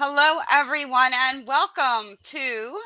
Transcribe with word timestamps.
Hello, 0.00 0.40
everyone, 0.54 1.10
and 1.12 1.44
welcome 1.44 2.16
to 2.22 2.78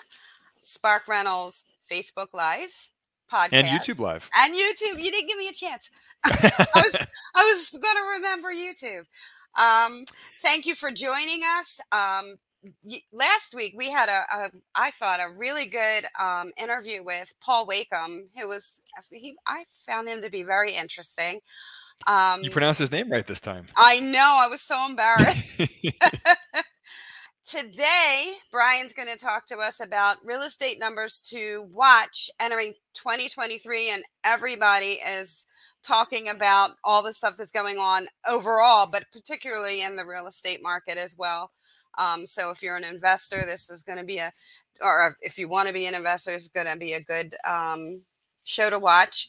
Spark 0.61 1.07
Rental's 1.07 1.65
Facebook 1.91 2.29
Live 2.33 2.89
podcast 3.31 3.53
and 3.53 3.69
YouTube 3.69 3.99
Live 3.99 4.31
and 4.35 4.55
YouTube. 4.55 4.99
You 4.99 5.11
didn't 5.11 5.29
give 5.29 5.37
me 5.37 5.49
a 5.49 5.53
chance. 5.53 5.91
I 6.25 6.71
was 6.75 6.97
I 7.35 7.45
was 7.45 7.69
going 7.69 7.97
to 7.97 8.13
remember 8.15 8.49
YouTube. 8.49 9.05
Um, 9.63 10.07
thank 10.41 10.65
you 10.65 10.75
for 10.75 10.91
joining 10.91 11.43
us. 11.61 11.83
Um, 11.93 12.37
last 13.13 13.55
week 13.55 13.75
we 13.77 13.91
had 13.91 14.09
a, 14.09 14.25
a 14.35 14.51
I 14.75 14.91
thought 14.93 15.21
a 15.21 15.37
really 15.37 15.67
good 15.67 16.07
um, 16.19 16.51
interview 16.57 17.05
with 17.05 17.35
Paul 17.43 17.67
Wakeham, 17.67 18.31
who 18.39 18.49
was 18.49 18.81
he 19.11 19.37
I 19.47 19.67
found 19.87 20.09
him 20.09 20.23
to 20.23 20.31
be 20.31 20.45
very 20.45 20.73
interesting. 20.73 21.41
Um, 22.07 22.43
you 22.43 22.51
pronounced 22.51 22.81
his 22.81 22.91
name 22.91 23.13
right 23.13 23.27
this 23.27 23.43
time. 23.43 23.67
I 23.77 24.01
know. 24.01 24.39
I 24.41 24.49
was 24.49 24.63
so 24.63 24.83
embarrassed. 24.89 25.61
Today, 27.53 28.33
Brian's 28.51 28.95
going 28.95 29.11
to 29.11 29.19
talk 29.19 29.47
to 29.49 29.59
us 29.59 29.81
about 29.81 30.25
real 30.25 30.41
estate 30.41 30.79
numbers 30.81 31.21
to 31.27 31.69
watch 31.71 32.31
entering 32.41 32.73
2023. 32.95 33.91
And 33.91 34.03
everybody 34.25 35.01
is 35.07 35.45
talking 35.83 36.31
about 36.31 36.71
all 36.83 37.03
the 37.03 37.13
stuff 37.13 37.37
that's 37.37 37.53
going 37.53 37.77
on 37.77 38.07
overall, 38.27 38.89
but 38.91 39.05
particularly 39.13 39.83
in 39.83 39.97
the 39.97 40.07
real 40.07 40.29
estate 40.29 40.63
market 40.63 40.97
as 40.97 41.19
well. 41.19 41.51
Um, 41.99 42.25
so 42.25 42.49
if 42.49 42.63
you're 42.63 42.79
an 42.79 42.85
investor, 42.85 43.45
this 43.45 43.69
is 43.69 43.83
going 43.83 43.99
to 43.99 44.05
be 44.05 44.17
a, 44.17 44.33
or 44.83 45.19
if 45.21 45.39
you 45.39 45.47
want 45.47 45.67
to 45.67 45.75
be 45.75 45.85
an 45.85 45.95
investor, 45.95 46.31
it's 46.31 46.49
going 46.49 46.73
to 46.73 46.79
be 46.79 46.95
a 46.95 47.03
good 47.03 47.35
um, 47.47 48.01
show 48.45 48.71
to 48.71 48.79
watch. 48.79 49.29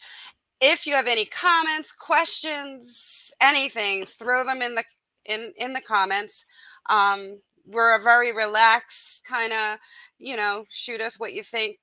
If 0.62 0.88
you 0.88 0.94
have 0.94 1.08
any 1.08 1.26
comments, 1.26 1.92
questions, 1.92 3.34
anything, 3.42 4.06
throw 4.06 4.46
them 4.46 4.62
in 4.62 4.76
the 4.76 4.86
in 5.26 5.54
in 5.58 5.74
the 5.74 5.82
comments. 5.82 6.46
Um, 6.90 7.42
we're 7.66 7.96
a 7.96 8.02
very 8.02 8.32
relaxed 8.32 9.24
kind 9.26 9.54
of, 9.54 9.80
you 10.18 10.36
know, 10.36 10.66
shoot 10.70 11.02
us 11.02 11.20
what 11.20 11.34
you 11.34 11.44
think 11.44 11.78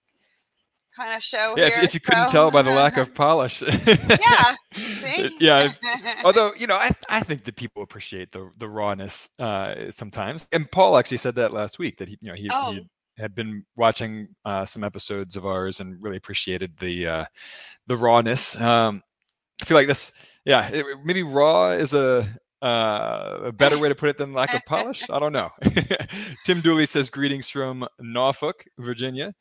kind 0.96 1.14
of 1.14 1.22
show 1.22 1.54
yeah, 1.56 1.68
here. 1.68 1.78
If, 1.78 1.84
if 1.84 1.94
you 1.94 2.00
so. 2.00 2.06
couldn't 2.06 2.30
tell 2.30 2.50
by 2.50 2.62
the 2.62 2.70
lack 2.70 2.96
of 2.96 3.14
polish. 3.14 3.62
yeah. 3.62 4.54
See? 4.72 5.36
yeah. 5.40 5.70
Although, 6.24 6.52
you 6.58 6.66
know, 6.66 6.76
I, 6.76 6.90
I 7.08 7.20
think 7.20 7.44
that 7.44 7.56
people 7.56 7.82
appreciate 7.82 8.32
the 8.32 8.50
the 8.58 8.68
rawness 8.68 9.28
uh, 9.38 9.90
sometimes. 9.90 10.46
And 10.52 10.70
Paul 10.70 10.98
actually 10.98 11.18
said 11.18 11.36
that 11.36 11.52
last 11.52 11.78
week 11.78 11.98
that 11.98 12.08
he, 12.08 12.18
you 12.20 12.28
know, 12.28 12.34
he, 12.36 12.50
oh. 12.52 12.72
he 12.72 12.86
had 13.18 13.34
been 13.34 13.64
watching 13.76 14.28
uh, 14.44 14.64
some 14.64 14.84
episodes 14.84 15.36
of 15.36 15.46
ours 15.46 15.80
and 15.80 16.02
really 16.02 16.16
appreciated 16.16 16.78
the 16.78 17.06
uh, 17.06 17.24
the 17.86 17.96
rawness. 17.96 18.60
Um, 18.60 19.02
I 19.62 19.66
feel 19.66 19.76
like 19.76 19.88
this, 19.88 20.10
yeah, 20.44 20.68
it, 20.68 20.86
maybe 21.04 21.22
raw 21.22 21.70
is 21.70 21.92
a 21.92 22.26
uh, 22.62 23.38
a 23.44 23.52
better 23.52 23.78
way 23.78 23.88
to 23.88 23.94
put 23.94 24.08
it 24.08 24.18
than 24.18 24.32
lack 24.32 24.54
of 24.54 24.64
polish? 24.66 25.08
I 25.10 25.18
don't 25.18 25.32
know. 25.32 25.50
Tim 26.44 26.60
Dooley 26.60 26.86
says 26.86 27.10
greetings 27.10 27.48
from 27.48 27.86
Norfolk, 27.98 28.64
Virginia. 28.78 29.34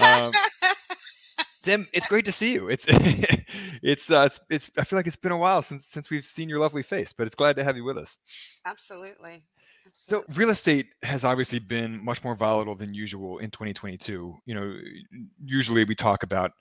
Um, 0.00 0.32
Tim, 1.62 1.88
it's 1.92 2.06
great 2.06 2.24
to 2.26 2.32
see 2.32 2.52
you. 2.52 2.68
It's 2.68 2.86
it's 3.82 4.10
uh, 4.10 4.22
it's 4.26 4.40
it's. 4.48 4.70
I 4.78 4.84
feel 4.84 4.98
like 4.98 5.06
it's 5.06 5.16
been 5.16 5.32
a 5.32 5.36
while 5.36 5.62
since 5.62 5.84
since 5.84 6.10
we've 6.10 6.24
seen 6.24 6.48
your 6.48 6.60
lovely 6.60 6.82
face, 6.82 7.12
but 7.12 7.26
it's 7.26 7.34
glad 7.34 7.56
to 7.56 7.64
have 7.64 7.76
you 7.76 7.84
with 7.84 7.98
us. 7.98 8.18
Absolutely. 8.64 9.42
So 9.92 10.24
real 10.34 10.50
estate 10.50 10.88
has 11.02 11.24
obviously 11.24 11.58
been 11.58 12.04
much 12.04 12.22
more 12.22 12.34
volatile 12.34 12.74
than 12.74 12.92
usual 12.94 13.38
in 13.38 13.50
2022. 13.50 14.36
You 14.44 14.54
know, 14.54 14.76
usually 15.44 15.84
we 15.84 15.94
talk 15.94 16.22
about 16.22 16.52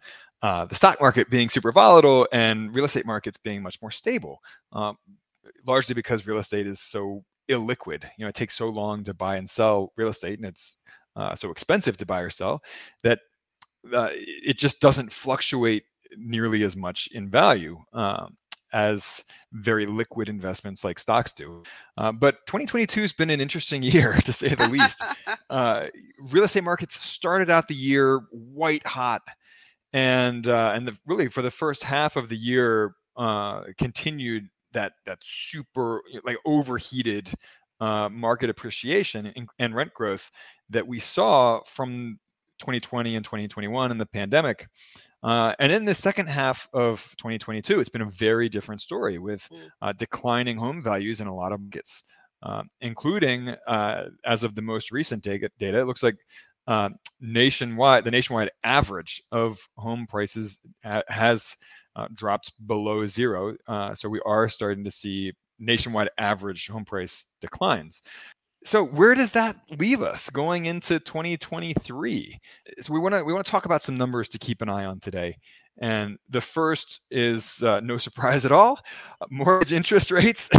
uh, 0.41 0.65
the 0.65 0.75
stock 0.75 0.99
market 0.99 1.29
being 1.29 1.49
super 1.49 1.71
volatile 1.71 2.27
and 2.31 2.73
real 2.75 2.85
estate 2.85 3.05
markets 3.05 3.37
being 3.37 3.61
much 3.63 3.81
more 3.81 3.91
stable. 3.91 4.39
Um, 4.73 4.97
largely 5.65 5.95
because 5.95 6.27
real 6.27 6.37
estate 6.37 6.67
is 6.67 6.79
so 6.79 7.23
illiquid. 7.49 8.03
You 8.17 8.25
know, 8.25 8.29
it 8.29 8.35
takes 8.35 8.55
so 8.55 8.69
long 8.69 9.03
to 9.03 9.13
buy 9.13 9.37
and 9.37 9.49
sell 9.49 9.91
real 9.97 10.09
estate, 10.09 10.39
and 10.39 10.47
it's 10.47 10.77
uh, 11.15 11.35
so 11.35 11.51
expensive 11.51 11.97
to 11.97 12.05
buy 12.05 12.21
or 12.21 12.29
sell 12.29 12.61
that 13.03 13.19
uh, 13.93 14.09
it 14.11 14.57
just 14.57 14.79
doesn't 14.79 15.11
fluctuate 15.11 15.83
nearly 16.17 16.63
as 16.63 16.75
much 16.75 17.07
in 17.13 17.29
value 17.29 17.77
um, 17.93 18.37
as 18.73 19.23
very 19.53 19.85
liquid 19.85 20.27
investments 20.27 20.83
like 20.83 20.99
stocks 20.99 21.31
do. 21.31 21.63
Uh, 21.97 22.11
but 22.11 22.45
2022 22.47 23.01
has 23.01 23.13
been 23.13 23.29
an 23.29 23.41
interesting 23.41 23.81
year, 23.83 24.13
to 24.25 24.33
say 24.33 24.49
the 24.49 24.67
least. 24.69 25.03
Uh, 25.47 25.87
real 26.31 26.43
estate 26.43 26.63
markets 26.63 26.99
started 26.99 27.51
out 27.51 27.67
the 27.67 27.75
year 27.75 28.23
white 28.31 28.85
hot, 28.85 29.21
and 29.93 30.47
uh, 30.47 30.71
and 30.73 30.87
the, 30.87 30.97
really 31.05 31.29
for 31.29 31.43
the 31.43 31.51
first 31.51 31.83
half 31.83 32.15
of 32.15 32.29
the 32.29 32.35
year 32.35 32.95
uh, 33.15 33.61
continued 33.77 34.49
that 34.75 34.93
that 35.07 35.17
super 35.23 36.03
like 36.23 36.37
overheated 36.45 37.29
uh, 37.81 38.07
market 38.09 38.49
appreciation 38.49 39.33
and, 39.35 39.49
and, 39.59 39.75
rent 39.75 39.93
growth 39.93 40.31
that 40.69 40.87
we 40.87 40.99
saw 40.99 41.59
from 41.65 42.17
2020 42.59 43.15
and 43.15 43.25
2021 43.25 43.91
in 43.91 43.97
the 43.97 44.05
pandemic. 44.05 44.67
Uh, 45.23 45.53
and 45.59 45.71
in 45.71 45.83
the 45.83 45.95
second 45.95 46.27
half 46.27 46.69
of 46.71 47.01
2022, 47.17 47.79
it's 47.79 47.89
been 47.89 48.03
a 48.03 48.11
very 48.11 48.47
different 48.47 48.79
story 48.79 49.17
with 49.17 49.49
mm. 49.49 49.67
uh, 49.81 49.91
declining 49.93 50.55
home 50.55 50.81
values 50.81 51.19
in 51.19 51.27
a 51.27 51.35
lot 51.35 51.51
of 51.51 51.59
markets, 51.59 52.03
uh, 52.43 52.63
including 52.79 53.49
uh, 53.67 54.05
as 54.25 54.43
of 54.43 54.55
the 54.55 54.61
most 54.61 54.91
recent 54.91 55.21
data, 55.23 55.49
data 55.59 55.79
it 55.79 55.85
looks 55.85 56.03
like 56.03 56.15
uh, 56.67 56.89
nationwide, 57.19 58.05
the 58.05 58.11
nationwide 58.11 58.51
average 58.63 59.21
of 59.31 59.59
home 59.77 60.05
prices 60.07 60.61
ha- 60.83 61.03
has 61.09 61.57
uh, 61.95 62.07
dropped 62.13 62.53
below 62.67 63.05
zero. 63.05 63.55
Uh, 63.67 63.95
so 63.95 64.09
we 64.09 64.21
are 64.25 64.49
starting 64.49 64.83
to 64.83 64.91
see 64.91 65.33
nationwide 65.59 66.09
average 66.17 66.67
home 66.67 66.85
price 66.85 67.25
declines. 67.41 68.01
So 68.63 68.83
where 68.83 69.13
does 69.13 69.31
that 69.33 69.57
leave 69.77 70.01
us 70.01 70.29
going 70.29 70.65
into 70.65 70.99
2023? 70.99 72.39
So 72.79 72.93
we 72.93 72.99
want 72.99 73.13
to 73.13 73.23
we 73.23 73.31
want 73.31 73.45
to 73.45 73.51
talk 73.51 73.65
about 73.65 73.83
some 73.83 73.97
numbers 73.97 74.27
to 74.29 74.39
keep 74.39 74.61
an 74.61 74.69
eye 74.69 74.85
on 74.85 74.99
today. 74.99 75.37
And 75.79 76.17
the 76.29 76.41
first 76.41 77.01
is 77.11 77.61
uh, 77.61 77.81
no 77.81 77.97
surprise 77.97 78.45
at 78.45 78.51
all, 78.51 78.79
mortgage 79.29 79.73
interest 79.73 80.09
rates. 80.09 80.49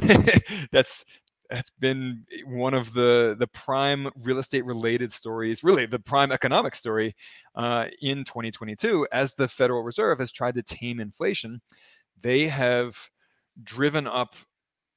That's 0.70 1.04
that's 1.50 1.70
been 1.70 2.24
one 2.46 2.74
of 2.74 2.92
the 2.92 3.36
the 3.38 3.46
prime 3.46 4.10
real 4.22 4.38
estate 4.38 4.64
related 4.64 5.12
stories, 5.12 5.62
really 5.62 5.86
the 5.86 5.98
prime 5.98 6.32
economic 6.32 6.74
story 6.74 7.14
uh, 7.54 7.86
in 8.00 8.24
2022, 8.24 9.06
as 9.12 9.34
the 9.34 9.48
Federal 9.48 9.82
Reserve 9.82 10.18
has 10.18 10.32
tried 10.32 10.54
to 10.54 10.62
tame 10.62 11.00
inflation. 11.00 11.60
They 12.20 12.48
have 12.48 12.96
driven 13.62 14.06
up 14.06 14.34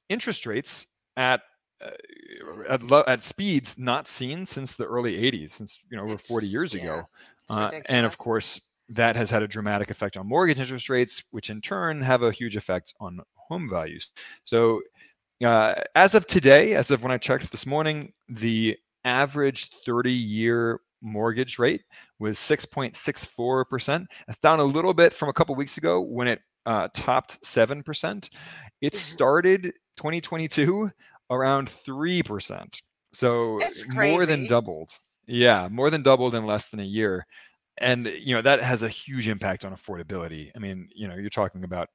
interest 0.08 0.46
rates 0.46 0.86
at 1.16 1.42
uh, 1.84 1.90
at, 2.68 2.82
lo- 2.82 3.04
at, 3.06 3.24
speeds 3.24 3.76
not 3.78 4.06
seen 4.06 4.44
since 4.44 4.76
the 4.76 4.84
early 4.84 5.16
80s, 5.16 5.50
since 5.50 5.80
you 5.90 5.96
know 5.96 6.04
over 6.04 6.18
40 6.18 6.46
years 6.46 6.74
yeah, 6.74 6.82
ago, 6.82 7.02
uh, 7.48 7.70
and 7.86 8.04
of 8.04 8.18
course 8.18 8.60
that 8.90 9.14
has 9.16 9.30
had 9.30 9.42
a 9.42 9.48
dramatic 9.48 9.90
effect 9.90 10.16
on 10.16 10.26
mortgage 10.26 10.58
interest 10.58 10.88
rates, 10.88 11.22
which 11.30 11.48
in 11.48 11.60
turn 11.60 12.02
have 12.02 12.22
a 12.22 12.32
huge 12.32 12.56
effect 12.56 12.92
on 13.00 13.20
home 13.34 13.68
values. 13.70 14.08
So 14.44 14.80
uh, 15.44 15.74
as 15.94 16.14
of 16.14 16.26
today, 16.26 16.74
as 16.74 16.90
of 16.90 17.02
when 17.02 17.12
I 17.12 17.18
checked 17.18 17.50
this 17.50 17.66
morning, 17.66 18.12
the 18.28 18.76
average 19.04 19.70
30 19.86 20.12
year 20.12 20.80
mortgage 21.02 21.58
rate 21.58 21.82
was 22.18 22.38
6.64%. 22.38 24.06
That's 24.26 24.38
down 24.38 24.60
a 24.60 24.64
little 24.64 24.94
bit 24.94 25.14
from 25.14 25.28
a 25.28 25.32
couple 25.32 25.54
weeks 25.54 25.78
ago 25.78 26.00
when 26.00 26.28
it 26.28 26.40
uh, 26.66 26.88
topped 26.94 27.42
7%. 27.42 28.28
It 28.80 28.92
mm-hmm. 28.92 28.96
started 28.96 29.62
2022 29.96 30.90
around 31.30 31.68
3%. 31.68 32.82
So 33.12 33.58
more 33.92 34.26
than 34.26 34.46
doubled. 34.46 34.90
Yeah, 35.26 35.68
more 35.70 35.90
than 35.90 36.02
doubled 36.02 36.34
in 36.34 36.46
less 36.46 36.68
than 36.68 36.80
a 36.80 36.84
year. 36.84 37.26
And 37.78 38.06
you 38.06 38.34
know 38.34 38.42
that 38.42 38.62
has 38.62 38.82
a 38.82 38.88
huge 38.88 39.26
impact 39.26 39.64
on 39.64 39.74
affordability. 39.74 40.50
I 40.54 40.58
mean, 40.58 40.88
you 40.94 41.08
know, 41.08 41.14
you're 41.14 41.30
talking 41.30 41.64
about 41.64 41.88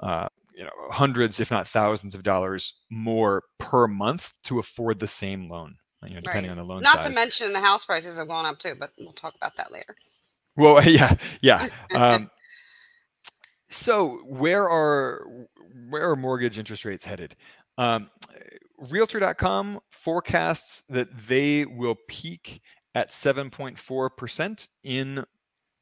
uh, 0.00 0.28
you 0.54 0.64
know 0.64 0.70
hundreds 0.90 1.40
if 1.40 1.50
not 1.50 1.66
thousands 1.66 2.14
of 2.14 2.22
dollars 2.22 2.74
more 2.90 3.42
per 3.58 3.86
month 3.86 4.32
to 4.44 4.58
afford 4.58 4.98
the 4.98 5.06
same 5.06 5.48
loan 5.48 5.74
you 6.04 6.14
know 6.14 6.20
depending 6.20 6.50
right. 6.50 6.58
on 6.58 6.66
the 6.66 6.72
loan 6.72 6.82
not 6.82 7.02
size. 7.02 7.06
to 7.06 7.14
mention 7.14 7.52
the 7.52 7.60
house 7.60 7.84
prices 7.84 8.18
have 8.18 8.28
gone 8.28 8.46
up 8.46 8.58
too 8.58 8.74
but 8.78 8.90
we'll 8.98 9.12
talk 9.12 9.34
about 9.34 9.56
that 9.56 9.72
later 9.72 9.96
well 10.56 10.82
yeah 10.88 11.14
yeah 11.40 11.66
um, 11.94 12.30
so 13.68 14.20
where 14.26 14.68
are 14.68 15.26
where 15.88 16.10
are 16.10 16.16
mortgage 16.16 16.58
interest 16.58 16.84
rates 16.84 17.04
headed 17.04 17.34
Um, 17.78 18.10
Realtor.com 18.78 19.80
forecasts 19.90 20.84
that 20.88 21.08
they 21.26 21.64
will 21.64 21.96
peak 22.08 22.60
at 22.94 23.10
7.4% 23.10 24.68
in 24.82 25.24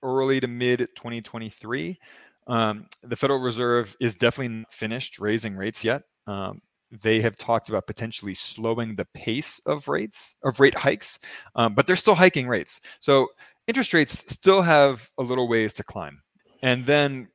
early 0.02 0.40
to 0.40 0.46
mid 0.46 0.80
2023. 0.80 1.98
Um, 2.47 2.87
the 3.03 3.17
Federal 3.17 3.41
Reserve 3.41 3.97
is 4.00 4.15
definitely 4.15 4.56
not 4.56 4.73
finished 4.73 5.19
raising 5.19 5.56
rates 5.56 5.85
yet. 5.85 6.03
Um, 6.27 6.61
they 7.03 7.21
have 7.21 7.37
talked 7.37 7.69
about 7.69 7.87
potentially 7.87 8.35
slowing 8.35 8.97
the 8.97 9.06
pace 9.15 9.61
of 9.65 9.89
rates 9.89 10.37
of 10.44 10.61
rate 10.61 10.75
hikes, 10.75 11.19
um, 11.55 11.75
but 11.75 11.87
they're 11.87 11.97
still 11.97 12.15
hiking 12.15 12.49
rates. 12.49 12.81
So 13.00 13.29
interest 13.67 13.94
rates 13.94 14.25
still 14.31 14.62
have 14.62 15.09
a 15.19 15.23
little 15.23 15.49
ways 15.49 15.75
to 15.75 15.85
climb. 15.85 16.21
And 16.62 16.85
then 16.85 17.29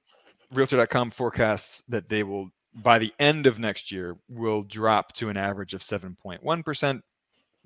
Realtor.com 0.51 1.12
forecasts 1.12 1.83
that 1.89 2.07
they 2.07 2.24
will, 2.24 2.50
by 2.74 3.00
the 3.00 3.13
end 3.19 3.48
of 3.48 3.59
next 3.59 3.92
year, 3.92 4.15
will 4.30 4.63
drop 4.63 5.13
to 5.13 5.30
an 5.30 5.38
average 5.38 5.74
of 5.74 5.81
7.1%. 5.81 7.01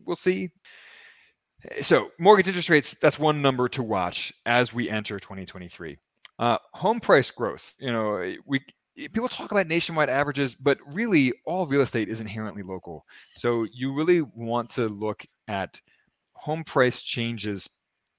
We'll 0.03 0.15
see. 0.15 0.49
So 1.81 2.11
mortgage 2.17 2.47
interest 2.47 2.69
rates, 2.69 2.95
that's 3.01 3.19
one 3.19 3.41
number 3.41 3.67
to 3.69 3.83
watch 3.83 4.33
as 4.45 4.73
we 4.73 4.89
enter 4.89 5.19
2023. 5.19 5.97
Uh, 6.39 6.57
home 6.73 6.99
price 6.99 7.29
growth, 7.29 7.73
you 7.77 7.91
know, 7.91 8.35
we 8.45 8.61
people 8.95 9.29
talk 9.29 9.51
about 9.51 9.67
nationwide 9.67 10.09
averages, 10.09 10.55
but 10.55 10.77
really 10.93 11.33
all 11.45 11.65
real 11.65 11.81
estate 11.81 12.09
is 12.09 12.21
inherently 12.21 12.63
local. 12.63 13.05
So 13.35 13.65
you 13.73 13.93
really 13.93 14.21
want 14.21 14.69
to 14.71 14.87
look 14.87 15.25
at 15.47 15.79
home 16.33 16.63
price 16.63 17.01
changes 17.01 17.69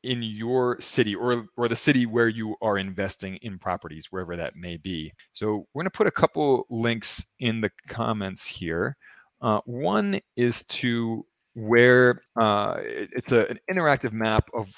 in 0.02 0.22
your 0.22 0.80
city 0.80 1.14
or 1.14 1.46
or 1.56 1.68
the 1.68 1.76
city 1.76 2.06
where 2.06 2.28
you 2.28 2.56
are 2.60 2.78
investing 2.78 3.36
in 3.42 3.58
properties 3.58 4.06
wherever 4.10 4.36
that 4.36 4.56
may 4.56 4.76
be. 4.76 5.12
So 5.32 5.66
we're 5.72 5.82
going 5.82 5.90
to 5.90 5.96
put 5.96 6.06
a 6.06 6.12
couple 6.12 6.66
links 6.70 7.24
in 7.38 7.60
the 7.60 7.70
comments 7.88 8.46
here. 8.46 8.96
Uh, 9.40 9.60
one 9.64 10.20
is 10.36 10.62
to 10.64 11.26
where 11.54 12.22
uh, 12.40 12.76
it's 12.80 13.32
a, 13.32 13.46
an 13.48 13.58
interactive 13.70 14.12
map 14.12 14.48
of 14.54 14.68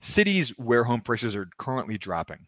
cities 0.00 0.50
where 0.58 0.84
home 0.84 1.00
prices 1.00 1.34
are 1.36 1.48
currently 1.58 1.96
dropping 1.96 2.46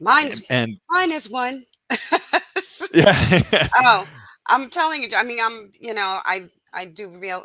mine's 0.00 0.42
and, 0.50 0.76
mine 0.90 1.10
is 1.10 1.30
one 1.30 1.64
yeah. 2.94 3.68
oh, 3.76 4.06
I'm 4.46 4.68
telling 4.70 5.02
you. 5.02 5.08
I 5.16 5.22
mean, 5.22 5.38
I'm. 5.42 5.70
You 5.78 5.94
know, 5.94 6.20
I 6.24 6.48
I 6.72 6.86
do 6.86 7.08
real 7.08 7.44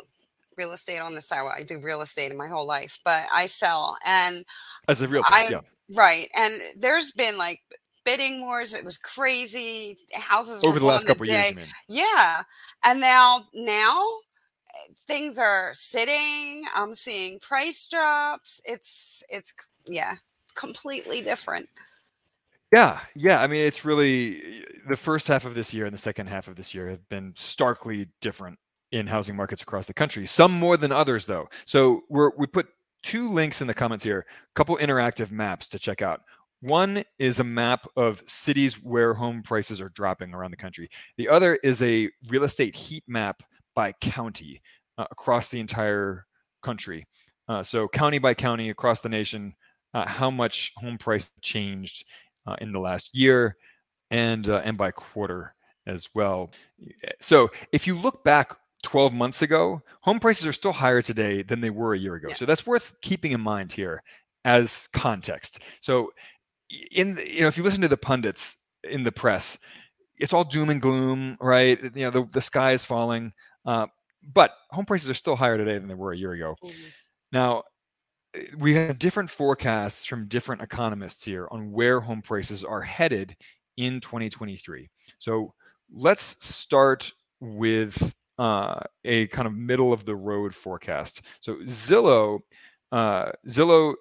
real 0.56 0.72
estate 0.72 0.98
on 0.98 1.14
the 1.14 1.20
side. 1.20 1.48
I 1.56 1.62
do 1.62 1.78
real 1.78 2.02
estate 2.02 2.30
in 2.30 2.36
my 2.36 2.48
whole 2.48 2.66
life, 2.66 2.98
but 3.04 3.24
I 3.32 3.46
sell 3.46 3.96
and 4.06 4.44
as 4.88 5.00
a 5.00 5.08
real 5.08 5.22
I, 5.26 5.48
yeah. 5.50 5.60
right. 5.94 6.28
And 6.34 6.60
there's 6.76 7.12
been 7.12 7.38
like 7.38 7.60
bidding 8.04 8.42
wars. 8.42 8.74
It 8.74 8.84
was 8.84 8.98
crazy. 8.98 9.96
Houses 10.14 10.62
over 10.64 10.78
the 10.78 10.86
last 10.86 11.06
couple 11.06 11.26
the 11.26 11.32
years. 11.32 11.72
Yeah, 11.88 12.42
and 12.84 13.00
now 13.00 13.46
now 13.54 14.04
things 15.06 15.38
are 15.38 15.70
sitting. 15.74 16.64
I'm 16.74 16.94
seeing 16.94 17.38
price 17.38 17.86
drops. 17.86 18.60
It's 18.64 19.22
it's 19.28 19.54
yeah, 19.86 20.14
completely 20.54 21.22
different. 21.22 21.68
Yeah, 22.72 23.00
yeah. 23.14 23.40
I 23.40 23.46
mean, 23.46 23.64
it's 23.64 23.84
really 23.84 24.64
the 24.88 24.96
first 24.96 25.28
half 25.28 25.44
of 25.44 25.54
this 25.54 25.74
year 25.74 25.84
and 25.84 25.92
the 25.92 25.98
second 25.98 26.28
half 26.28 26.48
of 26.48 26.56
this 26.56 26.74
year 26.74 26.88
have 26.88 27.06
been 27.10 27.34
starkly 27.36 28.08
different 28.20 28.58
in 28.92 29.06
housing 29.06 29.36
markets 29.36 29.62
across 29.62 29.86
the 29.86 29.94
country. 29.94 30.26
Some 30.26 30.52
more 30.52 30.76
than 30.76 30.90
others, 30.90 31.26
though. 31.26 31.48
So 31.66 32.02
we're 32.08 32.30
we 32.36 32.46
put 32.46 32.68
two 33.02 33.30
links 33.30 33.60
in 33.60 33.66
the 33.66 33.74
comments 33.74 34.04
here, 34.04 34.20
a 34.20 34.54
couple 34.54 34.76
interactive 34.78 35.30
maps 35.30 35.68
to 35.68 35.78
check 35.78 36.00
out. 36.02 36.22
One 36.60 37.04
is 37.18 37.40
a 37.40 37.44
map 37.44 37.86
of 37.96 38.22
cities 38.26 38.74
where 38.74 39.14
home 39.14 39.42
prices 39.42 39.80
are 39.80 39.88
dropping 39.90 40.32
around 40.32 40.52
the 40.52 40.56
country. 40.56 40.88
The 41.18 41.28
other 41.28 41.56
is 41.56 41.82
a 41.82 42.08
real 42.28 42.44
estate 42.44 42.76
heat 42.76 43.02
map 43.08 43.42
by 43.74 43.92
county 44.00 44.62
uh, 44.96 45.06
across 45.10 45.48
the 45.48 45.58
entire 45.58 46.24
country. 46.62 47.06
Uh, 47.48 47.64
so 47.64 47.88
county 47.88 48.18
by 48.18 48.32
county 48.32 48.70
across 48.70 49.00
the 49.00 49.08
nation, 49.08 49.54
uh, 49.92 50.06
how 50.08 50.30
much 50.30 50.72
home 50.76 50.96
price 50.96 51.30
changed 51.40 52.04
uh, 52.46 52.56
in 52.60 52.72
the 52.72 52.78
last 52.78 53.10
year 53.12 53.56
and 54.10 54.48
uh, 54.48 54.62
and 54.64 54.76
by 54.76 54.90
quarter 54.90 55.54
as 55.86 56.08
well. 56.14 56.50
So 57.20 57.50
if 57.72 57.86
you 57.86 57.98
look 57.98 58.22
back 58.24 58.56
12 58.82 59.12
months 59.12 59.42
ago, 59.42 59.82
home 60.00 60.20
prices 60.20 60.46
are 60.46 60.52
still 60.52 60.72
higher 60.72 61.02
today 61.02 61.42
than 61.42 61.60
they 61.60 61.70
were 61.70 61.94
a 61.94 61.98
year 61.98 62.14
ago. 62.14 62.28
Yes. 62.30 62.38
So 62.38 62.44
that's 62.44 62.66
worth 62.66 62.94
keeping 63.00 63.32
in 63.32 63.40
mind 63.40 63.72
here 63.72 64.02
as 64.44 64.88
context. 64.92 65.60
So 65.80 66.12
in 66.90 67.18
you 67.26 67.42
know 67.42 67.48
if 67.48 67.56
you 67.56 67.62
listen 67.62 67.82
to 67.82 67.88
the 67.88 67.96
pundits 67.96 68.56
in 68.84 69.04
the 69.04 69.12
press, 69.12 69.58
it's 70.16 70.32
all 70.32 70.44
doom 70.44 70.70
and 70.70 70.80
gloom, 70.80 71.36
right? 71.40 71.78
You 71.82 72.04
know 72.04 72.10
the, 72.10 72.28
the 72.32 72.40
sky 72.40 72.72
is 72.72 72.84
falling. 72.84 73.32
Uh, 73.64 73.86
but 74.34 74.52
home 74.70 74.84
prices 74.84 75.10
are 75.10 75.14
still 75.14 75.36
higher 75.36 75.56
today 75.56 75.78
than 75.78 75.88
they 75.88 75.94
were 75.94 76.12
a 76.12 76.16
year 76.16 76.32
ago. 76.32 76.56
Mm-hmm. 76.62 76.80
Now, 77.32 77.64
we 78.58 78.74
have 78.74 78.98
different 78.98 79.30
forecasts 79.30 80.04
from 80.04 80.26
different 80.26 80.62
economists 80.62 81.24
here 81.24 81.48
on 81.50 81.70
where 81.70 82.00
home 82.00 82.22
prices 82.22 82.64
are 82.64 82.80
headed 82.80 83.36
in 83.76 84.00
2023. 84.00 84.88
So 85.18 85.54
let's 85.92 86.44
start 86.44 87.12
with 87.40 88.14
uh, 88.38 88.80
a 89.04 89.26
kind 89.28 89.46
of 89.46 89.54
middle 89.54 89.92
of 89.92 90.04
the 90.04 90.16
road 90.16 90.54
forecast. 90.54 91.22
So 91.40 91.56
Zillow, 91.66 92.40
uh, 92.90 93.32
Zillow 93.48 93.94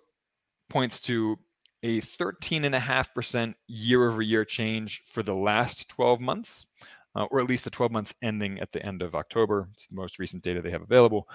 points 0.70 1.00
to 1.02 1.38
a 1.84 2.00
13.5% 2.02 3.54
year 3.68 4.08
over 4.08 4.22
year 4.22 4.46
change 4.46 5.04
for 5.08 5.24
the 5.24 5.34
last 5.34 5.90
12 5.90 6.22
months, 6.22 6.68
uh, 7.16 7.26
or 7.26 7.40
at 7.40 7.50
least 7.50 7.64
the 7.64 7.70
12 7.70 7.92
months 7.92 8.14
ending 8.22 8.60
at 8.60 8.72
the 8.72 8.86
end 8.86 9.02
of 9.02 9.16
October. 9.16 9.68
It's 9.74 9.88
the 9.88 9.96
most 9.96 10.20
recent 10.20 10.44
data 10.44 10.62
they 10.62 10.72
have 10.72 10.84
available. 10.84 11.28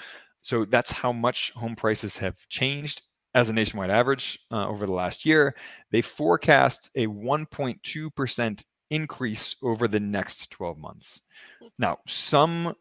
So 0.46 0.64
that's 0.64 0.93
how 0.93 1.10
much 1.10 1.50
home 1.54 1.75
prices 1.75 2.16
have 2.19 2.37
changed 2.48 3.02
as 3.34 3.50
a 3.50 3.52
nationwide 3.52 3.90
average 3.90 4.38
uh, 4.52 4.69
over 4.69 4.87
the 4.87 4.93
last 4.93 5.26
year. 5.26 5.56
They 5.90 6.02
forecast 6.02 6.88
a 6.94 7.08
1.2% 7.08 8.62
increase 8.90 9.56
over 9.60 9.88
the 9.88 9.98
next 9.98 10.52
12 10.52 10.78
months. 10.78 11.20
Now, 11.81 11.98
some 12.06 12.76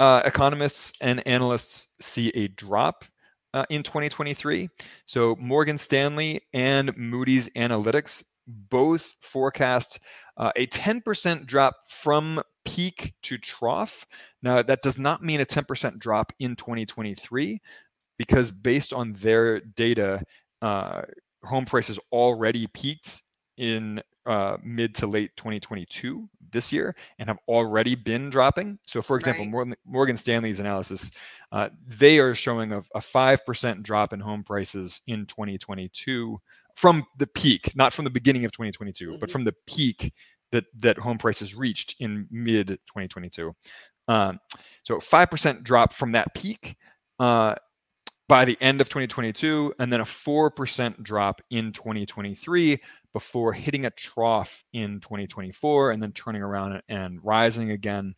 uh, 0.00 0.22
economists 0.24 0.92
and 1.00 1.24
analysts 1.28 1.86
see 2.00 2.30
a 2.30 2.48
drop 2.48 3.04
uh, 3.54 3.66
in 3.70 3.84
2023. 3.84 4.68
So 5.06 5.36
Morgan 5.38 5.78
Stanley 5.78 6.40
and 6.52 6.96
Moody's 6.96 7.48
Analytics 7.50 8.24
both 8.48 9.14
forecast 9.20 10.00
uh, 10.40 10.50
a 10.56 10.66
10% 10.66 11.46
drop 11.46 11.76
from 11.88 12.42
peak 12.64 13.12
to 13.22 13.36
trough. 13.36 14.06
Now, 14.42 14.62
that 14.62 14.82
does 14.82 14.98
not 14.98 15.22
mean 15.22 15.40
a 15.40 15.46
10% 15.46 15.98
drop 15.98 16.32
in 16.40 16.56
2023 16.56 17.60
because 18.16 18.50
based 18.50 18.92
on 18.94 19.12
their 19.12 19.60
data, 19.60 20.22
uh, 20.62 21.02
home 21.44 21.66
prices 21.66 21.98
already 22.10 22.66
peaked 22.68 23.22
in 23.58 24.02
uh, 24.24 24.56
mid 24.64 24.94
to 24.94 25.06
late 25.06 25.30
2022 25.36 26.28
this 26.52 26.72
year 26.72 26.96
and 27.18 27.28
have 27.28 27.38
already 27.46 27.94
been 27.94 28.30
dropping. 28.30 28.78
So, 28.86 29.02
for 29.02 29.16
example, 29.16 29.44
right. 29.44 29.50
Morgan, 29.50 29.76
Morgan, 29.84 30.16
Stanley's 30.16 30.60
analysis, 30.60 31.10
uh, 31.52 31.68
they 31.86 32.18
are 32.18 32.34
showing 32.34 32.72
a, 32.72 32.78
a 32.94 33.00
5% 33.00 33.82
drop 33.82 34.14
in 34.14 34.20
home 34.20 34.42
prices 34.42 35.02
in 35.06 35.26
2022 35.26 36.40
from 36.80 37.04
the 37.18 37.26
peak, 37.26 37.76
not 37.76 37.92
from 37.92 38.06
the 38.06 38.10
beginning 38.10 38.46
of 38.46 38.52
2022, 38.52 39.08
mm-hmm. 39.08 39.18
but 39.18 39.30
from 39.30 39.44
the 39.44 39.54
peak 39.66 40.14
that 40.50 40.64
that 40.78 40.96
home 40.96 41.18
prices 41.18 41.54
reached 41.54 41.96
in 42.00 42.26
mid 42.30 42.68
2022. 42.68 43.54
Um, 44.08 44.38
so 44.82 44.96
5% 44.96 45.62
drop 45.62 45.92
from 45.92 46.12
that 46.12 46.34
peak 46.34 46.76
uh, 47.18 47.54
by 48.28 48.46
the 48.46 48.56
end 48.62 48.80
of 48.80 48.88
2022, 48.88 49.74
and 49.78 49.92
then 49.92 50.00
a 50.00 50.04
4% 50.04 51.02
drop 51.02 51.42
in 51.50 51.70
2023 51.70 52.80
before 53.12 53.52
hitting 53.52 53.84
a 53.84 53.90
trough 53.90 54.64
in 54.72 55.00
2024 55.00 55.90
and 55.90 56.02
then 56.02 56.12
turning 56.12 56.40
around 56.40 56.80
and 56.88 57.22
rising 57.22 57.72
again. 57.72 58.14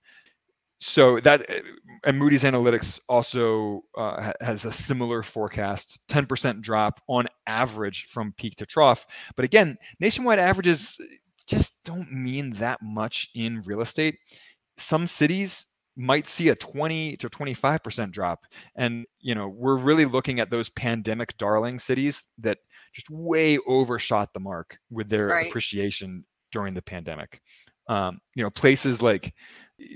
So 0.82 1.20
that 1.20 1.48
uh, 1.48 1.60
and 2.02 2.18
Moody's 2.18 2.42
Analytics 2.42 2.98
also 3.08 3.84
uh, 3.96 4.32
has 4.40 4.64
a 4.64 4.72
similar 4.72 5.22
forecast, 5.22 6.00
10% 6.08 6.60
drop 6.60 7.00
on 7.08 7.28
average 7.46 8.08
from 8.10 8.34
peak 8.36 8.56
to 8.56 8.66
trough. 8.66 9.06
But 9.36 9.44
again, 9.44 9.78
nationwide 10.00 10.40
averages 10.40 10.98
just 11.46 11.84
don't 11.84 12.10
mean 12.12 12.54
that 12.54 12.80
much 12.82 13.28
in 13.36 13.62
real 13.64 13.80
estate. 13.80 14.16
Some 14.76 15.06
cities 15.06 15.66
might 15.96 16.26
see 16.26 16.48
a 16.48 16.56
20 16.56 17.16
to 17.18 17.30
25% 17.30 18.10
drop. 18.10 18.40
And, 18.74 19.06
you 19.20 19.36
know, 19.36 19.46
we're 19.46 19.76
really 19.76 20.04
looking 20.04 20.40
at 20.40 20.50
those 20.50 20.68
pandemic 20.70 21.38
darling 21.38 21.78
cities 21.78 22.24
that 22.38 22.58
just 22.92 23.08
way 23.08 23.56
overshot 23.68 24.30
the 24.34 24.40
mark 24.40 24.78
with 24.90 25.08
their 25.08 25.28
right. 25.28 25.46
appreciation 25.46 26.24
during 26.50 26.74
the 26.74 26.82
pandemic. 26.82 27.40
Um, 27.88 28.20
you 28.34 28.42
know, 28.42 28.50
places 28.50 29.00
like 29.00 29.32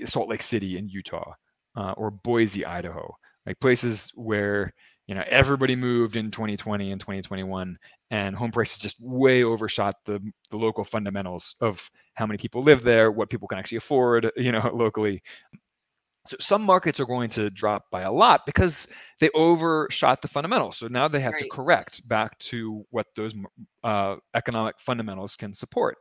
Salt 0.05 0.29
Lake 0.29 0.43
City 0.43 0.79
in 0.79 0.89
Utah 0.89 1.33
uh, 1.77 1.93
or 1.97 2.11
Boise, 2.11 2.65
Idaho, 2.65 3.15
like 3.47 3.61
places 3.61 4.11
where 4.15 4.73
you 5.07 5.15
know 5.15 5.25
everybody 5.29 5.77
moved 5.77 6.17
in 6.17 6.31
2020 6.31 6.91
and 6.91 7.01
2021 7.01 7.79
and 8.11 8.37
home 8.37 8.51
prices 8.51 8.79
just 8.79 8.97
way 9.01 9.45
overshot 9.45 9.95
the 10.05 10.21
the 10.51 10.57
local 10.57 10.85
fundamentals 10.85 11.55
of 11.61 11.89
how 12.15 12.27
many 12.27 12.39
people 12.39 12.63
live 12.63 12.83
there 12.83 13.13
what 13.13 13.31
people 13.31 13.47
can 13.47 13.59
actually 13.59 13.79
afford 13.79 14.31
you 14.37 14.51
know 14.51 14.69
locally 14.75 15.23
So 16.27 16.37
some 16.41 16.63
markets 16.63 16.99
are 16.99 17.07
going 17.07 17.31
to 17.31 17.51
drop 17.51 17.85
by 17.91 18.03
a 18.03 18.13
lot 18.13 18.47
because 18.47 18.89
they 19.21 19.31
overshot 19.35 20.23
the 20.23 20.29
fundamentals. 20.29 20.77
So 20.79 20.89
now 20.89 21.09
they 21.09 21.21
have 21.21 21.35
right. 21.35 21.45
to 21.45 21.49
correct 21.51 22.07
back 22.09 22.37
to 22.51 22.85
what 22.91 23.07
those 23.15 23.33
uh, 23.85 24.17
economic 24.35 24.75
fundamentals 24.81 25.37
can 25.37 25.55
support. 25.55 25.99